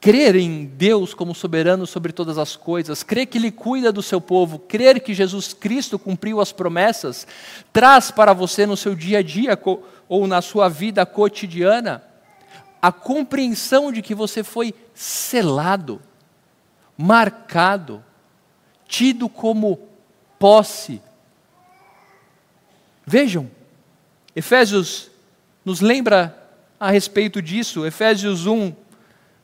Crer 0.00 0.36
em 0.36 0.64
Deus 0.64 1.12
como 1.12 1.34
soberano 1.34 1.84
sobre 1.84 2.12
todas 2.12 2.38
as 2.38 2.54
coisas, 2.54 3.02
crer 3.02 3.26
que 3.26 3.36
Ele 3.36 3.50
cuida 3.50 3.90
do 3.90 4.02
seu 4.02 4.20
povo, 4.20 4.58
crer 4.60 5.00
que 5.00 5.12
Jesus 5.12 5.52
Cristo 5.52 5.98
cumpriu 5.98 6.40
as 6.40 6.52
promessas, 6.52 7.26
traz 7.72 8.10
para 8.10 8.32
você 8.32 8.64
no 8.64 8.76
seu 8.76 8.94
dia 8.94 9.18
a 9.18 9.22
dia 9.22 9.58
ou 10.08 10.26
na 10.28 10.40
sua 10.40 10.68
vida 10.68 11.04
cotidiana 11.04 12.04
a 12.80 12.92
compreensão 12.92 13.90
de 13.90 14.00
que 14.00 14.14
você 14.14 14.44
foi 14.44 14.72
selado, 14.94 16.00
marcado, 16.96 18.04
tido 18.86 19.28
como 19.28 19.80
posse. 20.38 21.02
Vejam, 23.04 23.50
Efésios 24.34 25.10
nos 25.64 25.80
lembra 25.80 26.36
a 26.78 26.90
respeito 26.90 27.42
disso, 27.42 27.84
Efésios 27.84 28.46
1, 28.46 28.72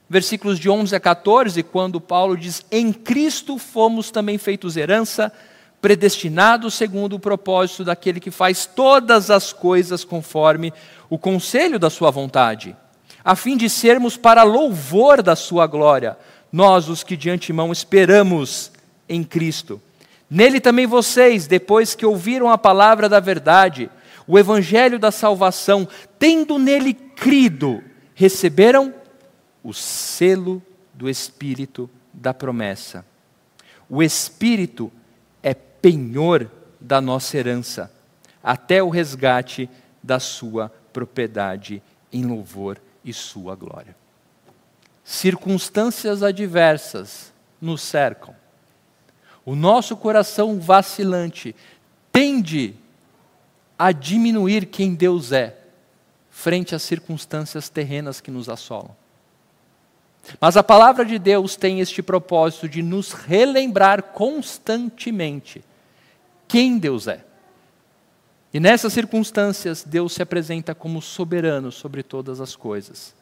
versículos 0.09 0.59
de 0.59 0.69
11 0.69 0.95
a 0.95 1.01
14, 1.01 1.63
quando 1.63 2.01
Paulo 2.01 2.37
diz: 2.37 2.65
Em 2.71 2.93
Cristo 2.93 3.59
fomos 3.59 4.11
também 4.11 4.39
feitos 4.39 4.77
herança, 4.77 5.33
predestinados 5.81 6.75
segundo 6.75 7.17
o 7.17 7.21
propósito 7.21 7.85
daquele 7.85 8.21
que 8.21 8.31
faz 8.31 8.67
todas 8.67 9.31
as 9.31 9.53
coisas 9.53 10.05
conforme 10.05 10.73
o 11.11 11.19
conselho 11.19 11.79
da 11.79 11.91
Sua 11.91 12.11
vontade 12.11 12.77
a 13.25 13.35
fim 13.35 13.57
de 13.57 13.71
sermos 13.71 14.17
para 14.19 14.43
louvor 14.43 15.23
da 15.23 15.35
Sua 15.35 15.67
glória, 15.67 16.19
nós 16.53 16.89
os 16.89 17.03
que 17.03 17.17
de 17.17 17.31
antemão 17.31 17.73
esperamos 17.73 18.71
em 19.09 19.25
Cristo. 19.25 19.81
Nele 20.29 20.61
também 20.61 20.87
vocês, 20.87 21.47
depois 21.47 21.95
que 21.95 22.05
ouviram 22.05 22.51
a 22.51 22.59
palavra 22.59 23.09
da 23.09 23.21
verdade, 23.21 23.91
o 24.27 24.39
evangelho 24.39 24.99
da 24.99 25.11
salvação, 25.11 25.89
tendo 26.19 26.59
nele 26.59 26.93
crido, 26.93 27.83
receberam 28.15 28.93
o 29.65 29.73
selo 29.73 30.63
do 30.93 31.09
Espírito 31.09 31.89
da 32.13 32.35
promessa. 32.35 33.05
O 33.89 34.03
Espírito 34.03 34.93
é 35.43 35.55
penhor 35.55 36.51
da 36.79 37.01
nossa 37.01 37.39
herança, 37.39 37.91
até 38.43 38.83
o 38.83 38.91
resgate 38.91 39.69
da 40.03 40.21
sua 40.21 40.69
propriedade 40.93 41.83
em 42.13 42.25
louvor 42.25 42.79
e 43.03 43.13
sua 43.13 43.57
glória. 43.57 43.97
Circunstâncias 45.03 46.23
adversas 46.23 47.33
nos 47.61 47.81
cercam. 47.81 48.37
O 49.45 49.55
nosso 49.55 49.97
coração 49.97 50.61
vacilante 50.61 51.55
tende 52.13 52.75
a 53.79 53.93
diminuir 53.93 54.67
quem 54.67 54.95
Deus 54.95 55.33
é 55.33 55.59
frente 56.31 56.75
às 56.75 56.83
circunstâncias 56.83 57.69
terrenas 57.69 58.21
que 58.21 58.31
nos 58.31 58.49
assolam. 58.49 58.95
Mas 60.41 60.57
a 60.57 60.63
palavra 60.63 61.05
de 61.05 61.19
Deus 61.19 61.57
tem 61.57 61.81
este 61.81 62.03
propósito 62.03 62.69
de 62.69 62.83
nos 62.83 63.13
relembrar 63.13 64.03
constantemente 64.03 65.63
quem 66.49 66.79
Deus 66.79 67.07
é. 67.07 67.25
E 68.53 68.61
nessas 68.61 68.93
circunstâncias, 68.93 69.83
Deus 69.83 70.13
se 70.13 70.23
apresenta 70.23 70.75
como 70.75 71.03
soberano 71.03 71.73
sobre 71.73 72.03
todas 72.03 72.41
as 72.41 72.55
coisas, 72.55 73.15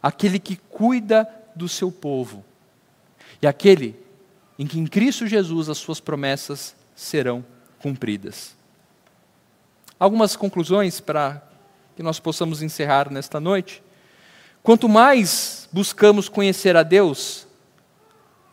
aquele 0.00 0.38
que 0.38 0.56
cuida 0.56 1.28
do 1.54 1.68
seu 1.68 1.90
povo, 1.90 2.44
e 3.42 3.46
aquele 3.46 3.96
em 4.58 4.66
que 4.66 4.78
em 4.78 4.86
Cristo 4.86 5.26
Jesus 5.26 5.68
as 5.68 5.78
suas 5.78 6.00
promessas 6.00 6.74
serão 6.94 7.44
cumpridas. 7.80 8.56
Algumas 9.98 10.36
conclusões 10.36 11.00
para 11.00 11.42
que 11.96 12.02
nós 12.02 12.20
possamos 12.20 12.62
encerrar 12.62 13.10
nesta 13.10 13.40
noite. 13.40 13.82
Quanto 14.68 14.86
mais 14.86 15.66
buscamos 15.72 16.28
conhecer 16.28 16.76
a 16.76 16.82
Deus, 16.82 17.46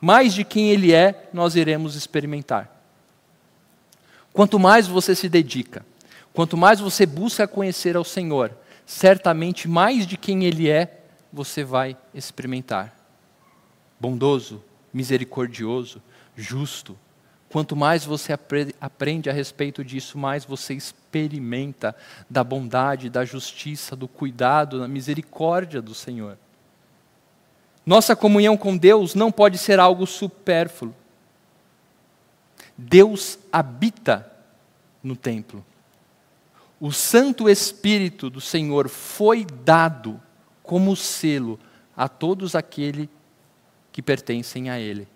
mais 0.00 0.32
de 0.32 0.44
quem 0.44 0.70
Ele 0.70 0.90
é 0.90 1.28
nós 1.30 1.54
iremos 1.54 1.94
experimentar. 1.94 2.74
Quanto 4.32 4.58
mais 4.58 4.86
você 4.88 5.14
se 5.14 5.28
dedica, 5.28 5.84
quanto 6.32 6.56
mais 6.56 6.80
você 6.80 7.04
busca 7.04 7.46
conhecer 7.46 7.98
ao 7.98 8.02
Senhor, 8.02 8.50
certamente 8.86 9.68
mais 9.68 10.06
de 10.06 10.16
quem 10.16 10.46
Ele 10.46 10.70
é 10.70 11.02
você 11.30 11.62
vai 11.62 11.94
experimentar. 12.14 12.96
Bondoso, 14.00 14.64
misericordioso, 14.94 16.00
justo. 16.34 16.98
Quanto 17.50 17.76
mais 17.76 18.04
você 18.04 18.32
aprende 18.80 19.30
a 19.30 19.32
respeito 19.32 19.84
disso, 19.84 20.18
mais 20.18 20.44
você 20.44 20.74
experimenta 20.74 21.94
da 22.28 22.42
bondade, 22.42 23.08
da 23.08 23.24
justiça, 23.24 23.94
do 23.94 24.08
cuidado, 24.08 24.80
da 24.80 24.88
misericórdia 24.88 25.80
do 25.80 25.94
Senhor. 25.94 26.36
Nossa 27.84 28.16
comunhão 28.16 28.56
com 28.56 28.76
Deus 28.76 29.14
não 29.14 29.30
pode 29.30 29.58
ser 29.58 29.78
algo 29.78 30.06
supérfluo. 30.06 30.94
Deus 32.76 33.38
habita 33.52 34.30
no 35.02 35.14
templo. 35.14 35.64
O 36.80 36.92
Santo 36.92 37.48
Espírito 37.48 38.28
do 38.28 38.40
Senhor 38.40 38.88
foi 38.88 39.46
dado 39.64 40.20
como 40.62 40.96
selo 40.96 41.58
a 41.96 42.08
todos 42.08 42.54
aqueles 42.54 43.08
que 43.92 44.02
pertencem 44.02 44.68
a 44.68 44.78
Ele. 44.78 45.08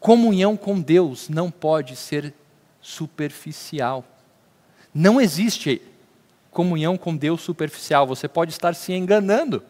Comunhão 0.00 0.56
com 0.56 0.80
Deus 0.80 1.28
não 1.28 1.50
pode 1.50 1.96
ser 1.96 2.32
superficial. 2.80 4.04
Não 4.94 5.20
existe 5.20 5.82
comunhão 6.50 6.96
com 6.96 7.16
Deus 7.16 7.40
superficial, 7.40 8.06
você 8.06 8.26
pode 8.26 8.52
estar 8.52 8.74
se 8.74 8.92
enganando. 8.92 9.62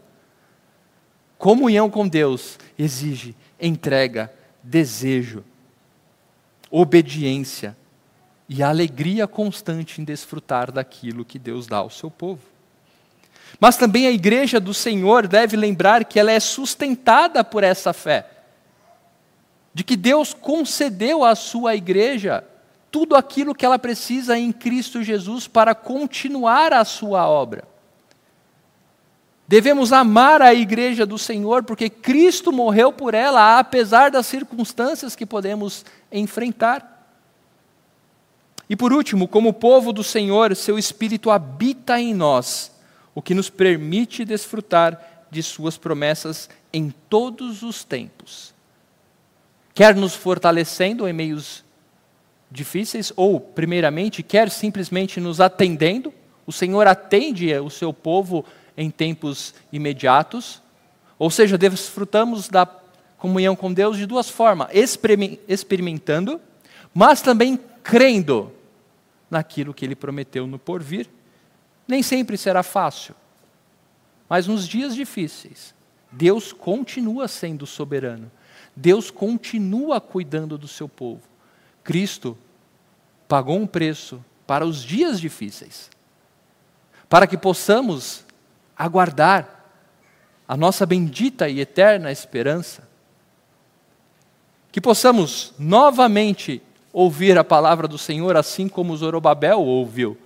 Comunhão 1.36 1.90
com 1.90 2.06
Deus 2.06 2.58
exige 2.78 3.34
entrega, 3.60 4.32
desejo, 4.62 5.44
obediência 6.70 7.76
e 8.48 8.62
alegria 8.62 9.26
constante 9.26 10.00
em 10.00 10.04
desfrutar 10.04 10.72
daquilo 10.72 11.24
que 11.24 11.38
Deus 11.38 11.66
dá 11.66 11.78
ao 11.78 11.90
seu 11.90 12.10
povo. 12.10 12.42
Mas 13.60 13.76
também 13.76 14.06
a 14.06 14.10
igreja 14.10 14.60
do 14.60 14.74
Senhor 14.74 15.26
deve 15.26 15.56
lembrar 15.56 16.04
que 16.04 16.18
ela 16.18 16.32
é 16.32 16.40
sustentada 16.40 17.42
por 17.42 17.64
essa 17.64 17.92
fé. 17.92 18.37
De 19.78 19.84
que 19.84 19.94
Deus 19.94 20.34
concedeu 20.34 21.22
à 21.24 21.36
sua 21.36 21.76
igreja 21.76 22.42
tudo 22.90 23.14
aquilo 23.14 23.54
que 23.54 23.64
ela 23.64 23.78
precisa 23.78 24.36
em 24.36 24.50
Cristo 24.50 25.04
Jesus 25.04 25.46
para 25.46 25.72
continuar 25.72 26.72
a 26.72 26.84
sua 26.84 27.28
obra. 27.28 27.62
Devemos 29.46 29.92
amar 29.92 30.42
a 30.42 30.52
igreja 30.52 31.06
do 31.06 31.16
Senhor 31.16 31.62
porque 31.62 31.88
Cristo 31.88 32.50
morreu 32.50 32.92
por 32.92 33.14
ela, 33.14 33.60
apesar 33.60 34.10
das 34.10 34.26
circunstâncias 34.26 35.14
que 35.14 35.24
podemos 35.24 35.84
enfrentar. 36.10 37.08
E 38.68 38.74
por 38.74 38.92
último, 38.92 39.28
como 39.28 39.52
povo 39.52 39.92
do 39.92 40.02
Senhor, 40.02 40.56
seu 40.56 40.76
Espírito 40.76 41.30
habita 41.30 42.00
em 42.00 42.12
nós 42.12 42.72
o 43.14 43.22
que 43.22 43.32
nos 43.32 43.48
permite 43.48 44.24
desfrutar 44.24 45.26
de 45.30 45.40
Suas 45.40 45.78
promessas 45.78 46.50
em 46.72 46.92
todos 47.08 47.62
os 47.62 47.84
tempos. 47.84 48.57
Quer 49.78 49.94
nos 49.94 50.12
fortalecendo 50.12 51.06
em 51.06 51.12
meios 51.12 51.64
difíceis, 52.50 53.12
ou, 53.14 53.38
primeiramente, 53.38 54.24
quer 54.24 54.50
simplesmente 54.50 55.20
nos 55.20 55.40
atendendo. 55.40 56.12
O 56.44 56.50
Senhor 56.50 56.88
atende 56.88 57.54
o 57.54 57.70
seu 57.70 57.92
povo 57.92 58.44
em 58.76 58.90
tempos 58.90 59.54
imediatos, 59.72 60.60
ou 61.16 61.30
seja, 61.30 61.56
desfrutamos 61.56 62.48
da 62.48 62.66
comunhão 63.18 63.54
com 63.54 63.72
Deus 63.72 63.96
de 63.96 64.04
duas 64.04 64.28
formas: 64.28 64.66
experimentando, 65.46 66.40
mas 66.92 67.22
também 67.22 67.56
crendo 67.80 68.52
naquilo 69.30 69.72
que 69.72 69.84
Ele 69.84 69.94
prometeu 69.94 70.44
no 70.48 70.58
porvir 70.58 71.08
nem 71.86 72.02
sempre 72.02 72.36
será 72.36 72.64
fácil, 72.64 73.14
mas 74.28 74.48
nos 74.48 74.66
dias 74.66 74.92
difíceis, 74.92 75.72
Deus 76.10 76.52
continua 76.52 77.28
sendo 77.28 77.64
soberano. 77.64 78.28
Deus 78.78 79.10
continua 79.10 80.00
cuidando 80.00 80.56
do 80.56 80.68
seu 80.68 80.88
povo. 80.88 81.22
Cristo 81.82 82.36
pagou 83.26 83.56
um 83.56 83.66
preço 83.66 84.24
para 84.46 84.64
os 84.64 84.82
dias 84.82 85.20
difíceis, 85.20 85.90
para 87.08 87.26
que 87.26 87.36
possamos 87.36 88.24
aguardar 88.76 89.72
a 90.46 90.56
nossa 90.56 90.86
bendita 90.86 91.48
e 91.48 91.60
eterna 91.60 92.12
esperança. 92.12 92.88
Que 94.70 94.80
possamos 94.80 95.52
novamente 95.58 96.62
ouvir 96.92 97.36
a 97.36 97.44
palavra 97.44 97.88
do 97.88 97.98
Senhor, 97.98 98.36
assim 98.36 98.68
como 98.68 98.96
Zorobabel 98.96 99.60
ouviu 99.60 100.16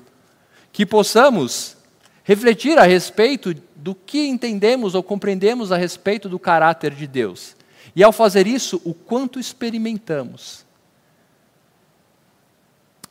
que 0.72 0.86
possamos 0.86 1.76
refletir 2.24 2.78
a 2.78 2.84
respeito 2.84 3.54
do 3.76 3.94
que 3.94 4.26
entendemos 4.26 4.94
ou 4.94 5.02
compreendemos 5.02 5.70
a 5.70 5.76
respeito 5.76 6.28
do 6.28 6.38
caráter 6.38 6.94
de 6.94 7.06
Deus. 7.06 7.54
E 7.94 8.02
ao 8.02 8.12
fazer 8.12 8.46
isso, 8.46 8.80
o 8.84 8.94
quanto 8.94 9.38
experimentamos 9.38 10.64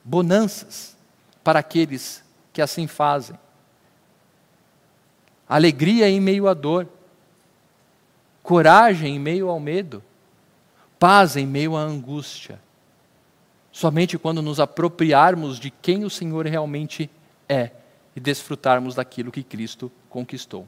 bonanças 0.04 0.96
para 1.44 1.60
aqueles 1.60 2.24
que 2.52 2.62
assim 2.62 2.88
fazem. 2.88 3.38
Alegria 5.48 6.10
em 6.10 6.20
meio 6.20 6.48
à 6.48 6.54
dor, 6.54 6.88
coragem 8.42 9.16
em 9.16 9.20
meio 9.20 9.50
ao 9.50 9.60
medo, 9.60 10.04
paz 10.98 11.36
em 11.36 11.46
meio 11.46 11.76
à 11.76 11.82
angústia. 11.82 12.60
Somente 13.72 14.18
quando 14.18 14.42
nos 14.42 14.60
apropriarmos 14.60 15.60
de 15.60 15.70
quem 15.70 16.04
o 16.04 16.10
Senhor 16.10 16.46
realmente 16.46 17.10
é 17.48 17.72
e 18.16 18.20
desfrutarmos 18.20 18.96
daquilo 18.96 19.32
que 19.32 19.44
Cristo 19.44 19.92
conquistou. 20.10 20.68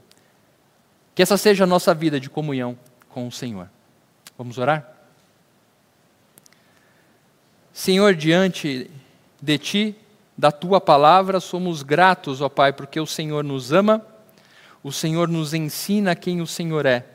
Que 1.14 1.22
essa 1.22 1.36
seja 1.36 1.64
a 1.64 1.66
nossa 1.66 1.94
vida 1.94 2.18
de 2.18 2.30
comunhão 2.30 2.78
com 3.08 3.26
o 3.26 3.32
Senhor. 3.32 3.68
Vamos 4.36 4.58
orar? 4.58 4.92
Senhor, 7.72 8.14
diante 8.14 8.90
de 9.40 9.58
Ti, 9.58 9.96
da 10.36 10.50
Tua 10.50 10.80
palavra, 10.80 11.38
somos 11.40 11.82
gratos, 11.82 12.40
ó 12.40 12.48
Pai, 12.48 12.72
porque 12.72 12.98
o 12.98 13.06
Senhor 13.06 13.44
nos 13.44 13.72
ama, 13.72 14.04
o 14.82 14.90
Senhor 14.90 15.28
nos 15.28 15.54
ensina 15.54 16.16
quem 16.16 16.40
o 16.40 16.46
Senhor 16.46 16.84
é. 16.84 17.06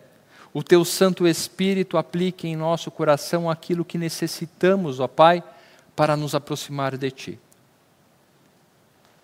O 0.53 0.63
Teu 0.63 0.83
Santo 0.83 1.27
Espírito 1.27 1.97
aplique 1.97 2.47
em 2.47 2.55
nosso 2.55 2.89
coração 2.89 3.49
aquilo 3.49 3.85
que 3.85 3.97
necessitamos, 3.97 4.99
ó 4.99 5.07
Pai, 5.07 5.43
para 5.95 6.15
nos 6.15 6.33
aproximar 6.33 6.97
de 6.97 7.11
Ti. 7.11 7.39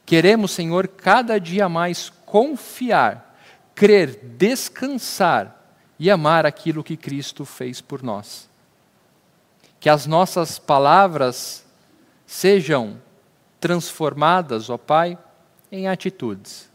Queremos, 0.06 0.52
Senhor, 0.52 0.88
cada 0.88 1.40
dia 1.40 1.68
mais 1.68 2.12
confiar, 2.26 3.40
crer, 3.74 4.20
descansar 4.38 5.65
e 5.98 6.12
amar 6.12 6.46
aquilo 6.46 6.84
que 6.84 6.98
Cristo 6.98 7.46
fez 7.46 7.82
por 7.82 8.04
nós. 8.04 8.50
Que 9.80 9.90
as 9.90 10.06
nossas 10.06 10.60
palavras 10.60 11.66
sejam 12.26 13.02
transformadas, 13.60 14.70
ó 14.70 14.78
Pai, 14.78 15.18
em 15.72 15.88
atitudes. 15.88 16.70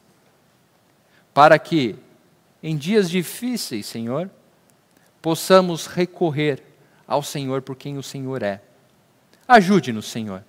Para 1.34 1.58
que, 1.58 1.96
em 2.62 2.76
dias 2.76 3.10
difíceis, 3.10 3.86
Senhor, 3.86 4.30
possamos 5.20 5.86
recorrer 5.86 6.62
ao 7.06 7.22
Senhor 7.22 7.62
por 7.62 7.76
quem 7.76 7.98
o 7.98 8.02
Senhor 8.02 8.42
é. 8.42 8.62
Ajude-nos, 9.46 10.06
Senhor. 10.06 10.44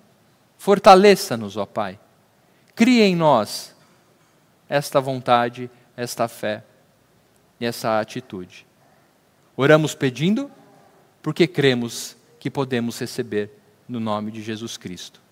Fortaleça-nos, 0.56 1.56
ó 1.56 1.66
Pai 1.66 1.98
Cria 2.74 3.04
em 3.04 3.14
nós 3.14 3.74
esta 4.68 5.00
vontade, 5.00 5.70
esta 5.96 6.26
fé 6.26 6.64
e 7.62 7.64
essa 7.64 8.00
atitude. 8.00 8.66
Oramos 9.56 9.94
pedindo, 9.94 10.50
porque 11.22 11.46
cremos 11.46 12.16
que 12.40 12.50
podemos 12.50 12.98
receber 12.98 13.52
no 13.88 14.00
nome 14.00 14.32
de 14.32 14.42
Jesus 14.42 14.76
Cristo. 14.76 15.22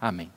Amém. 0.00 0.30